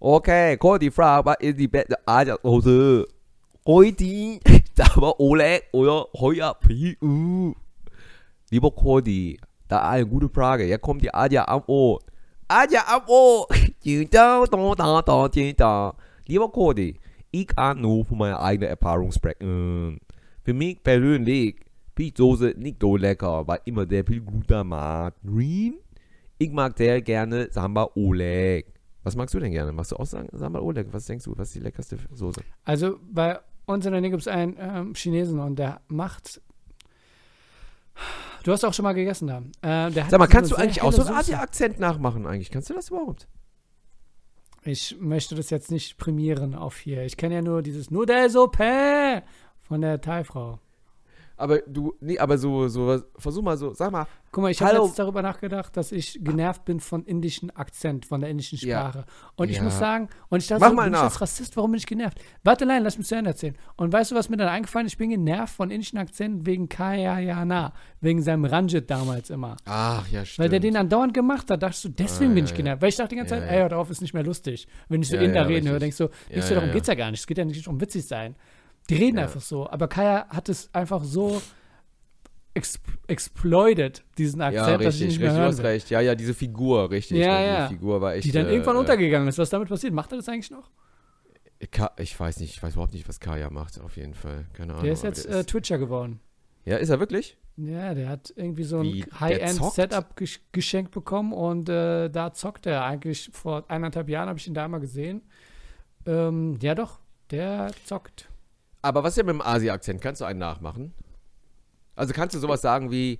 [0.00, 3.06] Ist die beste Asia-Soße?
[3.66, 4.38] Heute,
[4.94, 6.96] aber Oleg oder Heuer Pi.
[7.02, 7.52] Uh.
[8.50, 10.66] Lieber Cody, da eine gute Frage.
[10.66, 11.98] Jetzt kommt die Asia am Ohr.
[12.46, 13.48] Asia am Ohr.
[13.84, 15.94] Da, da, da, da, da, da.
[16.28, 16.94] Lieber Cody,
[17.32, 19.98] ich kann nur von meiner eigenen Erfahrung sprechen.
[20.44, 21.56] Für mich persönlich,
[21.96, 25.74] Fischsoße nicht so lecker, weil immer sehr viel Glutamat drin.
[26.38, 28.77] Ich mag sehr gerne Samba Oleg.
[29.08, 29.72] Was magst du denn gerne?
[29.72, 30.92] Magst du auch sagen, Sambal Oleg?
[30.92, 32.42] Was denkst du, was ist die leckerste Soße?
[32.66, 36.42] Also bei uns in der Nähe gibt es einen ähm, Chinesen und der macht.
[38.44, 39.38] Du hast auch schon mal gegessen da.
[39.62, 41.16] Äh, der hat Sag mal, so kannst du eigentlich auch so einen.
[41.16, 42.50] Asia-Akzent nachmachen eigentlich?
[42.50, 43.28] Kannst du das überhaupt?
[44.62, 47.02] Ich möchte das jetzt nicht prämieren auf hier.
[47.04, 49.22] Ich kenne ja nur dieses Nudelsuppe
[49.62, 50.58] von der Thai-Frau.
[51.38, 54.76] Aber du, nee, aber so, so, versuch mal so, sag mal, Guck mal, ich habe
[54.84, 58.90] jetzt darüber nachgedacht, dass ich genervt bin von indischen Akzent, von der indischen Ja.
[58.90, 59.04] Sprache.
[59.36, 59.62] Und ich Ja.
[59.62, 61.04] muss sagen, und ich dachte, Mach so, mal bin ich nach.
[61.04, 62.20] als Rassist, warum bin ich genervt?
[62.44, 63.56] Warte, nein, lass mich zu Ende erzählen.
[63.76, 64.92] Und weißt du, was mir dann eingefallen ist?
[64.92, 67.72] Ich bin genervt von indischen Akzenten wegen Kayayana,
[68.02, 69.56] wegen seinem Ranjit damals immer.
[69.64, 70.44] ach ja, stimmt.
[70.44, 72.56] Weil der den andauernd gemacht hat, dachte ich so, deswegen Ah, bin ja, ich ja.
[72.56, 72.82] genervt.
[72.82, 73.56] Weil ich dachte die ganze Ja, Zeit, ja.
[73.64, 74.68] ey, hör auf, ist nicht mehr lustig.
[74.90, 76.88] Wenn ich so Ja, Inder ja, reden höre, denkst du, Ja, du, darum ja, geht's
[76.88, 77.20] ja gar nicht.
[77.20, 78.34] Es geht ja nicht um witzig sein.
[78.90, 79.24] Die reden Ja.
[79.24, 79.68] einfach so.
[79.68, 81.40] Aber Kaya hat es einfach so
[82.54, 85.90] ex exploited, diesen Akzent, ja, dass ich richtig, nicht mehr richtig, du hören hast recht.
[85.90, 87.18] Ja, ja, diese Figur, richtig.
[87.18, 87.68] Ja, ja.
[87.68, 88.24] Die Figur war echt.
[88.24, 89.38] Die dann äh, irgendwann äh, untergegangen ist.
[89.38, 89.92] Was damit passiert?
[89.92, 90.70] Macht er das eigentlich noch?
[91.96, 94.46] Ich weiß nicht, ich weiß überhaupt nicht, was Kaya macht, auf jeden Fall.
[94.52, 94.84] Keine Ahnung.
[94.84, 96.20] Der ist jetzt der äh, Twitcher geworden.
[96.64, 97.36] ja, ist er wirklich?
[97.56, 99.74] Ja, der hat irgendwie so ein der High-End zockt?
[99.74, 103.30] Setup gesch geschenkt bekommen und äh, da zockt er eigentlich.
[103.32, 105.22] Vor eineinhalb Jahren habe ich ihn da mal gesehen.
[106.06, 107.00] Ähm, ja, doch,
[107.32, 108.28] der zockt.
[108.82, 110.00] Aber was ist denn mit dem Asia-Akzent?
[110.00, 110.94] Kannst du einen nachmachen?
[111.96, 113.18] Also kannst du sowas sagen wie,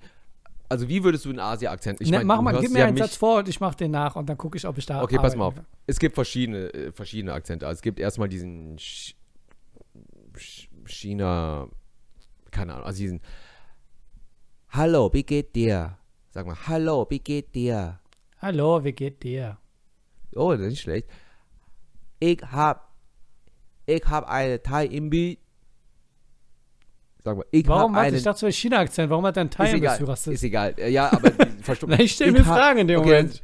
[0.69, 1.99] also wie würdest du einen Asia-Akzent?
[1.99, 3.91] Ich ne, mein, mach mal, gib mir ja einen Satz vor und ich mach den
[3.91, 5.01] nach und dann gucke ich, ob ich da.
[5.01, 5.55] Okay, pass mal auf.
[5.55, 5.65] kann.
[5.87, 7.67] Es gibt verschiedene, äh, verschiedene Akzente.
[7.67, 9.15] Also es gibt erstmal diesen Ch
[10.37, 11.67] Ch China,
[12.51, 13.21] keine Ahnung, also diesen
[14.69, 15.97] Hallo, wie geht dir?
[16.29, 17.99] Sag mal, hallo, wie geht dir?
[18.37, 19.57] Hallo, wie geht dir?
[20.35, 21.09] Oh, das ist nicht schlecht.
[22.19, 22.93] Ich hab,
[23.87, 25.39] ich hab eine Thai Imbi.
[27.23, 28.15] Sag mal, ich Warum hat einen.
[28.15, 29.09] ich dachte, so China-Akzent?
[29.09, 30.33] Warum hat er einen ist Teil egal, Rassist?
[30.35, 30.73] ist egal.
[30.77, 31.99] Äh, Ja, aber verstopft.
[31.99, 33.43] Ich stelle mir Fragen in dem okay, Moment.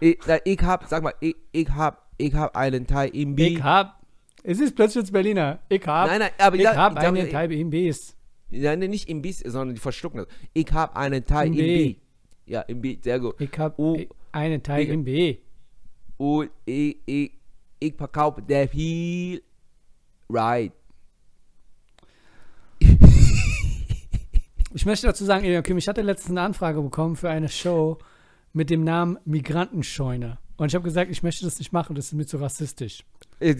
[0.00, 3.46] Ich, na, ich hab, sag mal, ich, ich hab, ich hab einen Thai Imbi.
[3.56, 3.98] Ich hab.
[4.44, 5.58] Es ist plötzlich jetzt Berliner.
[5.68, 6.08] Ich hab.
[6.08, 8.14] Nein, nein, aber ich hab ich einen Teil BMBs.
[8.50, 10.28] Nein, nein, nicht Imbiss, sondern die verschlucken das.
[10.54, 11.58] Ich habe einen Thai Imbi.
[11.60, 12.00] Imbi.
[12.46, 13.34] Ja, Imbi, sehr gut.
[13.40, 13.98] Ich hab Oh.
[14.32, 15.38] einen Teil Ich- MB.
[16.18, 17.32] Und ich, ich,
[17.80, 19.42] ich verkaufe sehr viel
[20.30, 20.72] Right.
[24.74, 27.98] Ich möchte dazu sagen, Kim, ich hatte letztens eine Anfrage bekommen für eine Show
[28.52, 30.38] mit dem Namen Migrantenscheune.
[30.56, 33.04] Und ich habe gesagt, ich möchte das nicht machen, das ist mir zu rassistisch.
[33.40, 33.54] Äh,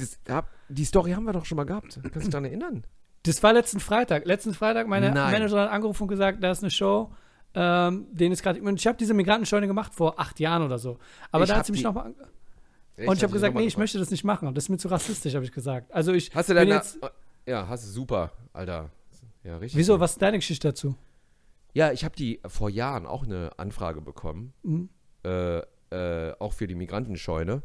[0.68, 1.98] die Story haben wir doch schon mal gehabt.
[2.02, 2.84] Kannst du dich daran erinnern?
[3.22, 4.26] Das war letzten Freitag.
[4.26, 5.32] Letzten Freitag, meine Nein.
[5.32, 7.12] Managerin hat angerufen und gesagt, da ist eine Show,
[7.54, 8.58] ähm, den ist gerade.
[8.74, 10.98] Ich habe diese Migrantenscheune gemacht vor acht Jahren oder so.
[11.30, 12.06] Aber Ich da hat sie mich nochmal.
[12.06, 12.16] Und
[12.96, 14.52] ich habe Hab gesagt, nee, ich möchte das nicht machen.
[14.54, 15.92] Das ist mir zu rassistisch, habe ich gesagt.
[15.92, 16.74] Also ich Hast du deine.
[16.74, 16.98] jetzt.
[17.46, 18.90] ja, hast du super, Alter.
[19.48, 19.78] Ja, richtig.
[19.78, 19.98] Wieso?
[19.98, 20.94] Was ist deine Geschichte dazu?
[21.72, 24.52] Ja, ich habe die vor Jahren auch eine Anfrage bekommen.
[24.62, 24.88] Mhm.
[25.24, 27.62] Äh, äh, auch für die Migrantenscheune.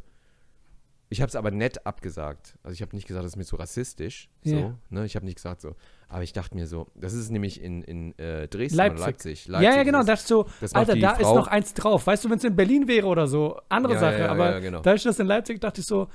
[1.10, 2.58] Ich habe es aber nett abgesagt.
[2.64, 4.30] Also ich habe nicht gesagt, das ist mir zu rassistisch.
[4.44, 5.06] So, ne?
[5.06, 5.76] Ich habe nicht gesagt so.
[6.08, 8.98] Aber ich dachte mir so, das ist nämlich in, in äh, Dresden Leipzig.
[8.98, 9.46] oder Leipzig.
[9.48, 10.00] ja, ja, genau.
[10.00, 12.08] ist- Da dachte ich so, Alter, da ist Frau- noch eins drauf.
[12.08, 14.14] Weißt du, wenn es in Berlin wäre oder so, andere Ja, Sache.
[14.14, 14.80] ja, ja, aber ja, genau.
[14.82, 16.08] da ich das in Leipzig dachte ich so,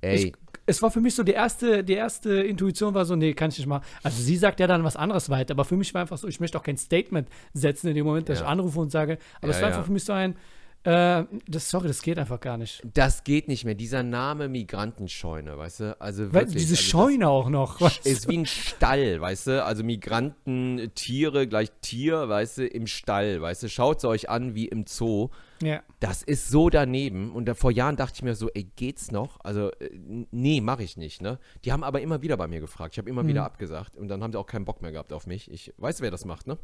[0.00, 0.32] Ey, ich,
[0.66, 3.58] es war für mich so die erste, die erste Intuition war so, nee, kann ich
[3.58, 3.84] nicht machen.
[4.02, 6.38] Also sie sagt ja dann was anderes weiter, aber für mich war einfach so, ich
[6.40, 8.44] möchte auch kein Statement setzen in dem Moment, dass Ja.
[8.44, 10.36] ich anrufe und sage, aber Ja, es war einfach für mich so ein,
[10.84, 12.82] äh, das, sorry, das geht einfach gar nicht.
[12.94, 13.74] das geht nicht mehr.
[13.74, 16.00] Dieser Name Migrantenscheune, weißt du?
[16.00, 16.62] Also Weil, wirklich.
[16.62, 17.80] diese also Scheune auch noch.
[17.80, 18.08] weißt du?
[18.10, 19.64] ist wie ein Stall, weißt du?
[19.64, 23.68] Also Migranten, Tiere gleich Tier, weißt du, im Stall, weißt du?
[23.68, 25.28] Schaut es euch an wie im Zoo.
[25.62, 25.82] Ja.
[26.00, 27.32] Das ist so daneben.
[27.32, 29.38] Und da, vor Jahren dachte ich mir so, ey, geht's noch?
[29.44, 29.90] Also, äh,
[30.30, 31.38] nee, mache ich nicht, ne?
[31.64, 32.94] Die haben aber immer wieder bei mir gefragt.
[32.94, 33.28] Ich habe immer Mhm.
[33.28, 33.96] wieder abgesagt.
[33.96, 35.50] Und dann haben sie auch keinen Bock mehr gehabt auf mich.
[35.50, 36.58] Ich weiß, wer das macht, ne?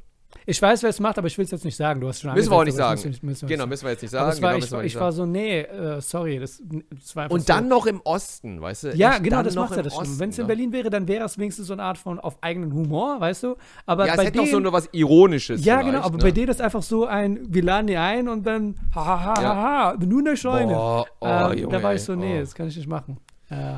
[0.44, 2.00] Ich weiß, wer es macht, aber ich will es jetzt nicht sagen.
[2.00, 3.00] Du hast schon Müssen wir auch nicht sagen.
[3.04, 4.26] müssen müssen Genau, müssen wir jetzt nicht sagen.
[4.42, 7.40] War, genau, ich, war- nicht ich war so, nee, äh, sorry, das, das war Und
[7.40, 7.46] so.
[7.46, 8.88] dann noch im Osten, weißt du?
[8.96, 10.48] Ja, genau, das noch macht ja das Osten, Wenn es in ne?
[10.48, 13.56] Berlin wäre, dann wäre es wenigstens so eine Art von auf eigenen Humor, weißt du?
[13.86, 15.64] Aber Ja, es bei hätte noch denen, so nur was Ironisches.
[15.64, 16.22] Ja, genau, aber ne?
[16.22, 19.54] bei denen ist einfach so ein, wir laden die ein und dann, hahaha, Ja.
[19.56, 20.72] haha, nur eine Scheune.
[20.74, 22.40] Boah, oh, ähm, Junge, da war ich so, nee, oh.
[22.40, 23.18] das kann ich nicht machen.
[23.50, 23.74] Äh,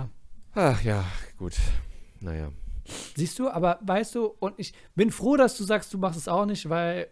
[0.55, 1.05] Ach ja,
[1.39, 1.55] gut.
[2.21, 2.49] Naja.
[3.17, 6.29] Siehst du, aber weißt du, und ich bin froh, dass du sagst, du machst es
[6.29, 7.09] auch nicht, weil,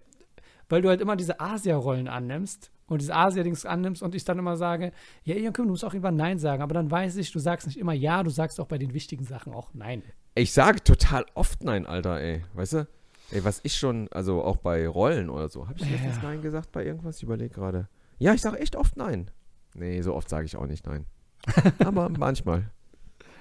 [0.68, 4.56] weil du halt immer diese Asia-Rollen annimmst und diese Asia-Dings annimmst und ich dann immer
[4.56, 4.92] sage,
[5.24, 7.78] ja, Kim, du musst auch irgendwann Nein sagen, aber dann weiß ich, du sagst nicht
[7.78, 10.02] immer Ja, du sagst auch bei den wichtigen Sachen auch Nein.
[10.34, 12.44] Ich sage total oft Nein, Alter, ey.
[12.54, 12.88] Weißt du?
[13.32, 15.66] Ey, was ich schon, also auch bei Rollen oder so.
[15.68, 16.22] Habe ich letztens Ja.
[16.22, 17.16] Nein gesagt bei irgendwas?
[17.16, 17.88] Ich überlege gerade.
[18.18, 19.30] Ja, ich sage echt oft Nein.
[19.74, 21.06] Nee, so oft sage ich auch nicht Nein.
[21.84, 22.70] Aber manchmal.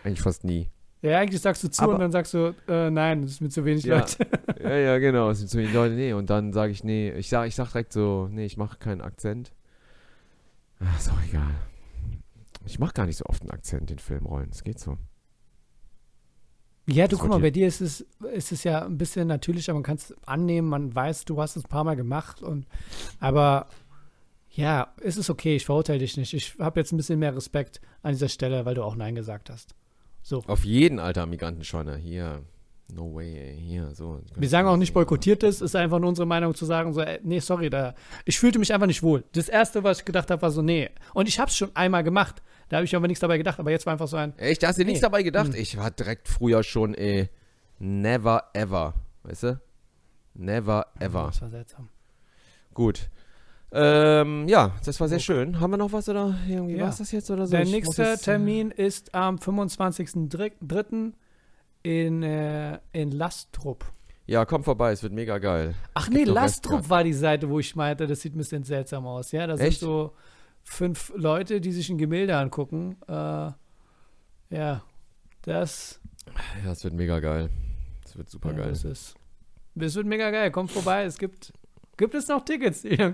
[0.04, 0.72] Eigentlich fast nie.
[1.06, 3.50] Ja, eigentlich sagst du zu Aber- und dann sagst du, äh, nein, das ist mir
[3.50, 4.00] zu wenig Ja.
[4.00, 4.28] Leute.
[4.62, 5.30] Ja, ja, genau.
[5.30, 6.14] Es sind so viele Leute, nee.
[6.14, 7.12] Und dann sage ich, nee.
[7.12, 9.52] Ich sage ich sag direkt so, nee, ich mache keinen Akzent.
[10.80, 11.52] Ach, ist auch egal.
[12.66, 14.50] Ich mache gar nicht so oft einen Akzent in Filmrollen.
[14.52, 14.98] Es geht so.
[16.88, 19.82] Ja, du guck mal, bei dir ist es, ist es ja ein bisschen natürlicher, man
[19.82, 22.68] kann es annehmen, man weiß, du hast es ein paar Mal gemacht und
[23.20, 23.68] aber
[24.52, 26.34] ja, es ist okay, ich verurteile dich nicht.
[26.36, 29.50] Ich habe jetzt ein bisschen mehr Respekt an dieser Stelle, weil du auch Nein gesagt
[29.50, 29.74] hast.
[30.26, 30.42] So.
[30.48, 31.98] Auf jeden alter Migrantenscheune.
[31.98, 32.42] Hier.
[32.92, 33.60] No way, ey.
[33.60, 34.22] Hier, so.
[34.36, 37.20] Wir sagen auch nicht boykottiert ist, ist einfach nur unsere Meinung zu sagen, so, ey,
[37.22, 37.94] nee, sorry, da,
[38.26, 39.24] ich fühlte mich einfach nicht wohl.
[39.34, 40.90] Das erste, was ich gedacht habe, war so, nee.
[41.14, 42.42] Und ich habe es schon einmal gemacht.
[42.70, 44.68] Da habe ich aber nichts dabei gedacht, aber jetzt war einfach so ein, Echt, da
[44.70, 44.88] hast du Nee.
[44.90, 45.48] nichts dabei gedacht?
[45.48, 45.56] Hm.
[45.56, 47.30] Ich war direkt früher schon, ey,
[47.78, 48.96] never ever.
[49.24, 49.62] Weißt du?
[50.34, 51.26] Never ever.
[51.28, 51.90] das war seltsam.
[52.74, 53.10] Gut.
[53.78, 55.60] Ähm, ja, das war sehr schön.
[55.60, 56.84] Haben wir noch was oder irgendwie Ja.
[56.84, 57.52] war es das jetzt oder so?
[57.52, 61.14] Der Ich nächste äh, Termin ist am 25.03.
[61.84, 63.86] in, äh, in Lastrup.
[64.28, 65.76] Ja, komm vorbei, es wird mega geil.
[65.94, 69.32] Ach nee, Lastrup war die Seite, wo ich meinte, das sieht ein bisschen seltsam aus.
[69.32, 70.14] Ja, da sind so
[70.64, 72.96] fünf Leute, die sich ein Gemälde angucken.
[73.08, 73.52] Äh,
[74.50, 74.82] ja,
[75.44, 76.00] das,
[76.64, 77.50] Ja, es wird mega geil.
[78.04, 78.70] Es wird super ja, geil.
[78.70, 79.16] das ist.
[79.76, 80.50] Das wird mega geil.
[80.52, 81.04] Kommt vorbei.
[81.04, 81.52] Es gibt.
[81.98, 82.84] Gibt es noch Tickets?
[82.84, 83.12] Ja,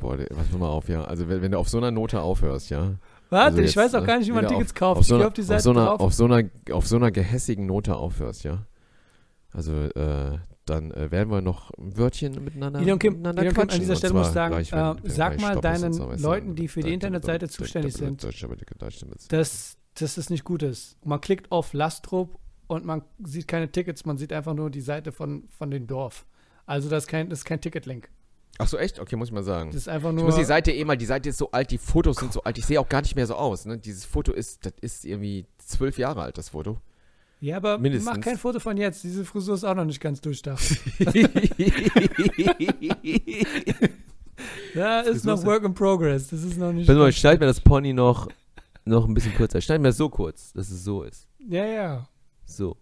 [0.00, 1.04] boah, pass mal auf, ja.
[1.04, 2.94] Also wenn, wenn du auf so einer Note aufhörst, ja.
[3.30, 5.00] Warte, Also ich jetzt, weiß auch äh, gar nicht, wie man Tickets auf, kauft.
[5.00, 6.96] Auf so, ich einer, auf die Seite auf, so einer, auf, so einer, auf so
[6.96, 8.66] einer gehässigen Note aufhörst, ja.
[9.52, 13.70] Also, äh, dann äh, werden wir noch ein Wörtchen miteinander, Ilion Kim, miteinander Ilion Kim,
[13.70, 16.04] an dieser Stelle muss ich sagen, gleich, wenn- äh, wenn sag mal ist deinen du,
[16.22, 20.16] Leuten, die für die Internetseite zuständig sind, da- da- da- da- da- da- dass, dass
[20.16, 20.96] es nicht gut ist.
[21.04, 25.12] Man klickt auf Lastrup und man sieht keine Tickets, man sieht einfach nur die Seite
[25.12, 26.24] von, von dem Dorf.
[26.66, 28.08] Also das ist kein, das ist kein Ticketlink.
[28.58, 29.00] Ach so, echt?
[29.00, 29.70] Okay, muss ich mal sagen.
[29.72, 30.24] Das ist einfach Ich nur.
[30.26, 32.56] muss die Seite eh mal, die Seite ist so alt, die Fotos sind so alt,
[32.56, 33.64] ich sehe auch gar nicht mehr so aus.
[33.66, 33.78] Ne?
[33.78, 36.80] Dieses Foto ist, das ist irgendwie zwölf Jahre alt, das Foto.
[37.40, 38.12] ja, aber mindestens.
[38.14, 39.02] mach kein Foto von jetzt.
[39.02, 40.62] Diese Frisur ist auch noch nicht ganz durchdacht.
[44.74, 46.28] Ja, ist noch Work in Progress.
[46.28, 46.88] Das ist noch nicht.
[46.88, 48.28] Warte mal, ich schneide mir das Pony noch,
[48.84, 49.58] noch ein bisschen kürzer.
[49.58, 51.28] Ich schneide mir das so kurz, dass es so ist.
[51.38, 52.08] Ja, ja.
[52.44, 52.76] So.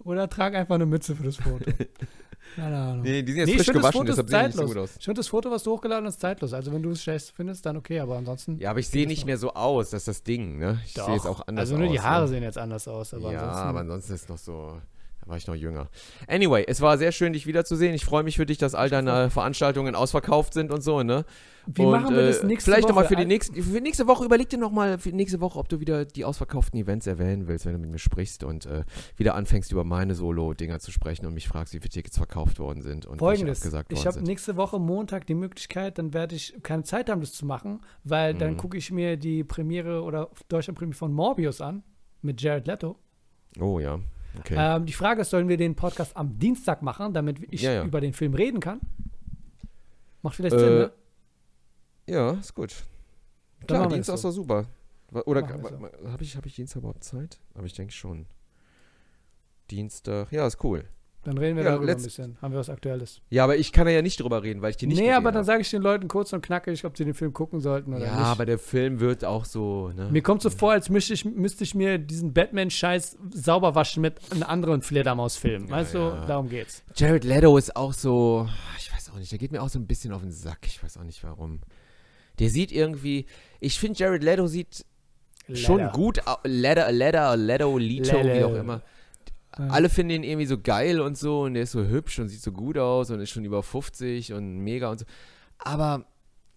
[0.00, 1.64] Oder trag einfach eine Mütze für das Foto.
[2.54, 3.02] Keine Ahnung.
[3.02, 4.90] Nee, die sind jetzt Nee, frisch gewaschen, deshalb ist sehen die nicht so gut aus.
[4.98, 6.52] Ich finde das Foto, was du hochgeladen hast, zeitlos.
[6.54, 8.58] Also wenn du es scheiße findest, dann okay, aber ansonsten.
[8.58, 10.80] Ja, aber ich sehe nicht mehr so aus, das ist das Ding, ne?
[10.86, 11.92] Ich sehe jetzt auch anders Also nur aus.
[11.92, 12.28] die Haare ne?
[12.28, 13.68] sehen jetzt anders aus, aber ja, ansonsten.
[13.68, 14.80] aber ansonsten ist es noch so,
[15.26, 15.88] war ich noch jünger.
[16.28, 17.94] Anyway, es war sehr schön, dich wiederzusehen.
[17.94, 21.24] Ich freue mich für dich, dass all deine Veranstaltungen ausverkauft sind und so, ne?
[21.68, 22.92] Wie und, machen wir das äh, nächste Vielleicht Woche?
[22.92, 25.80] nochmal für die nächste, für nächste Woche, überleg dir nochmal für nächste Woche, ob du
[25.80, 28.84] wieder die ausverkauften Events erwähnen willst, wenn du mit mir sprichst und äh,
[29.16, 32.82] wieder anfängst, über meine Solo-Dinger zu sprechen und mich fragst, wie viele Tickets verkauft worden
[32.82, 36.84] sind und Folgendes, abgesagt ich habe nächste Woche Montag die Möglichkeit, dann werde ich keine
[36.84, 38.56] Zeit haben, das zu machen, weil dann Mhm.
[38.58, 41.82] gucke ich mir die Premiere oder Deutschland-Premiere von Morbius an
[42.22, 42.96] mit Jared Leto.
[43.60, 43.98] Oh ja,
[44.38, 44.54] okay.
[44.58, 47.84] Ähm, die Frage ist, sollen wir den Podcast am Dienstag machen, damit ich Ja, ja.
[47.84, 48.80] über den Film reden kann?
[50.22, 50.92] Macht vielleicht Äh, Sinn, ne?
[52.06, 52.84] ja, ist gut.
[53.60, 54.66] Dann Klar, Dienstag ist doch super.
[55.24, 57.38] Oder habe ich, hab ich Dienstag überhaupt Zeit?
[57.54, 58.26] Aber ich denke schon.
[59.70, 60.84] Dienstag, ja, ist cool.
[61.26, 62.38] Dann reden wir ja, darüber ein bisschen.
[62.40, 63.20] Haben wir was Aktuelles?
[63.30, 65.42] Ja, aber ich kann ja nicht drüber reden, weil ich die nicht nee, aber dann
[65.42, 68.12] sage ich den Leuten kurz und knackig, ob sie den Film gucken sollten oder Ja,
[68.14, 68.26] nicht.
[68.26, 70.08] aber der Film wird auch so, ne?
[70.12, 74.20] Mir kommt so vor, als müsste ich, müsste ich mir diesen Batman-Scheiß sauber waschen mit
[74.30, 75.64] einem anderen Fledermaus-Film.
[75.66, 76.26] Ja, weißt du, ja.
[76.26, 76.84] darum geht's.
[76.94, 78.48] Jared Leto ist auch so,
[78.78, 80.60] ich weiß auch nicht, der geht mir auch so ein bisschen auf den Sack.
[80.66, 81.60] Ich weiß auch nicht warum.
[82.38, 83.26] Der sieht irgendwie,
[83.58, 84.84] ich finde Jared Leto sieht
[85.52, 85.92] schon Leider.
[85.92, 88.46] gut, Leto, Leto, Leto, Lito, wie Leto.
[88.46, 88.82] auch immer.
[89.58, 89.68] Ja.
[89.68, 92.42] Alle finden ihn irgendwie so geil und so und der ist so hübsch und sieht
[92.42, 95.06] so gut aus und ist schon über 50 und mega und so.
[95.58, 96.04] Aber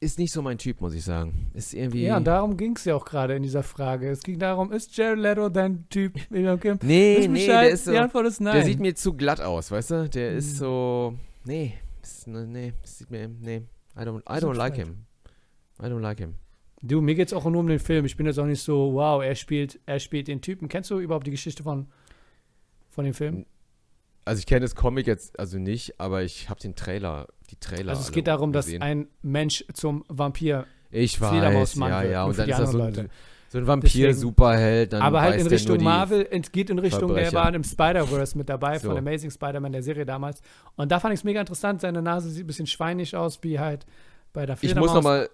[0.02, 1.50] ist nicht so mein Typ, muss ich sagen.
[1.54, 2.04] Ist irgendwie.
[2.04, 4.10] Ja, und darum ging es ja auch gerade in dieser Frage.
[4.10, 6.14] Es ging darum, ist Jared Leto dein Typ?
[6.32, 6.76] Okay.
[6.84, 7.92] nee, nee, der ist so.
[7.92, 8.56] Die Antwort ist nein.
[8.56, 10.10] Der sieht mir zu glatt aus, weißt du?
[10.10, 10.58] Der ist Mhm.
[10.58, 11.14] so.
[11.46, 13.28] Nee, ist, nee, das sieht mir.
[13.30, 13.64] Nee,
[13.98, 15.06] I don't, I don't like him.
[15.82, 16.36] I don't like him.
[16.82, 18.06] du, mir geht's auch nur um den Film.
[18.06, 20.68] Ich bin jetzt auch nicht so, wow, er spielt, er spielt den Typen.
[20.70, 21.88] Kennst du überhaupt die Geschichte von,
[22.90, 23.46] von dem Film?
[24.26, 27.92] Also ich kenne das Comic jetzt also nicht, aber ich habe den Trailer, die Trailer.
[27.92, 28.82] Also es geht darum, dass gesehen.
[28.82, 32.86] ein Mensch zum Vampir, ich weiß, ja, ja, und für dann ist das so ein,
[32.86, 33.10] Leute.
[33.50, 34.94] so ein Vampir-Superheld.
[34.96, 37.34] aber halt in der Richtung Marvel, es geht in Richtung, der Verbrecher.
[37.38, 38.90] war im Spider-Verse mit dabei, So.
[38.90, 40.42] von Amazing Spider-Man, der Serie damals.
[40.76, 43.60] Und da fand ich es mega interessant, seine Nase sieht ein bisschen schweinig aus, wie
[43.60, 43.86] halt
[44.34, 44.88] bei der Ich Fledermaus.
[44.90, 45.30] muss noch mal,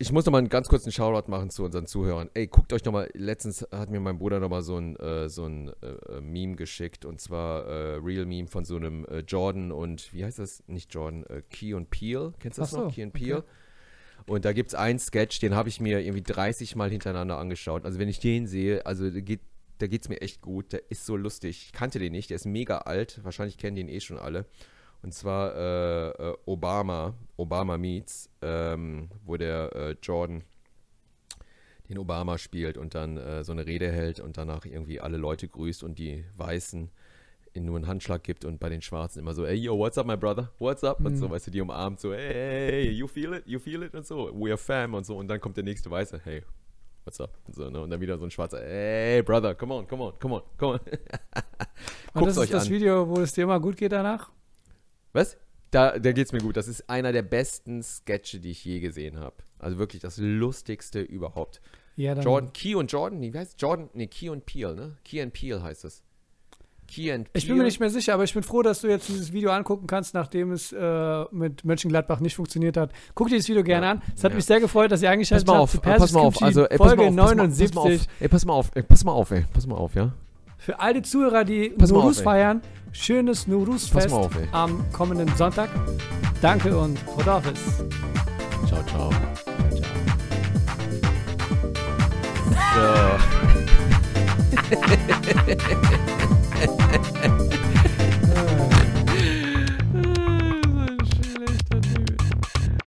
[0.00, 2.30] ich muss noch mal einen ganz kurzen Shoutout machen zu unseren Zuhörern.
[2.34, 5.28] Ey, guckt euch noch mal, letztens hat mir mein Bruder noch mal so ein, äh,
[5.28, 9.20] so ein äh, äh, Meme geschickt und zwar äh, Real Meme von so einem äh,
[9.20, 10.62] Jordan und, wie heißt das?
[10.68, 12.32] Nicht Jordan, äh, Key und Peel.
[12.38, 12.94] Kennst du das so, noch?
[12.94, 13.24] Key und okay.
[13.24, 13.44] Peel.
[14.26, 17.84] Und da gibt es einen Sketch, den habe ich mir irgendwie 30 Mal hintereinander angeschaut.
[17.84, 19.40] Also wenn ich den sehe, also da geht
[19.78, 20.72] da geht's mir echt gut.
[20.72, 21.66] Der ist so lustig.
[21.66, 23.20] Ich kannte den nicht, der ist mega alt.
[23.22, 24.44] Wahrscheinlich kennen den eh schon alle.
[25.02, 30.42] Und zwar äh, äh, Obama, Obama Meets, ähm, wo der äh, Jordan
[31.88, 35.48] den Obama spielt und dann äh, so eine Rede hält und danach irgendwie alle Leute
[35.48, 36.90] grüßt und die Weißen
[37.54, 40.06] ihnen nur einen Handschlag gibt und bei den Schwarzen immer so, hey, yo, what's up,
[40.06, 40.50] my brother?
[40.58, 41.00] What's up?
[41.00, 43.46] Und so, weißt du, die umarmt so, hey, hey, you feel it?
[43.46, 43.94] You feel it?
[43.94, 45.16] Und so, we are fam und so.
[45.16, 46.42] Und dann kommt der nächste Weiße, hey,
[47.04, 47.38] what's up?
[47.46, 47.80] Und, so, ne?
[47.80, 50.72] und dann wieder so ein Schwarzer, hey, brother, come on, come on, come on, come
[50.74, 50.80] on.
[52.14, 52.70] Und das ist euch das an.
[52.70, 54.30] Video, wo es dir immer gut geht danach?
[55.12, 55.36] Was?
[55.70, 56.56] Da, da geht's mir gut.
[56.56, 59.36] Das ist einer der besten Sketche, die ich je gesehen habe.
[59.58, 61.60] Also wirklich das lustigste überhaupt.
[61.96, 62.14] Ja.
[62.14, 63.90] Jordan, Key und Jordan, wie heißt Jordan?
[63.92, 64.96] Nee, Key und Peel, ne?
[65.04, 66.02] Key and Peel heißt es.
[66.86, 67.42] Key and Peel.
[67.42, 69.50] Ich bin mir nicht mehr sicher, aber ich bin froh, dass du jetzt dieses Video
[69.50, 72.92] angucken kannst, nachdem es äh, mit Mönchengladbach nicht funktioniert hat.
[73.14, 74.02] Guck dir das Video gerne Ja, an.
[74.16, 74.36] Es hat ja.
[74.36, 76.20] mich sehr gefreut, dass ihr Pass eingeschaltet mal habt auf, zu äh, pass Persis mal
[76.20, 77.60] auf, also ey, pass Folge mal auf, pass mal, 79.
[77.68, 79.94] pass mal auf, ey, pass mal auf, ey, pass mal auf, ey, pass mal auf,
[79.94, 80.12] ja?
[80.58, 82.24] Für all die Zuhörer, die Pass auf, ey.
[82.24, 82.60] feiern,
[82.92, 84.48] schönes ey.
[84.52, 85.70] am kommenden Sonntag.
[86.42, 87.58] Danke und Rodolphus.
[88.66, 89.10] Ciao, ciao.
[89.10, 89.84] ciao, ciao.
[92.74, 92.78] So.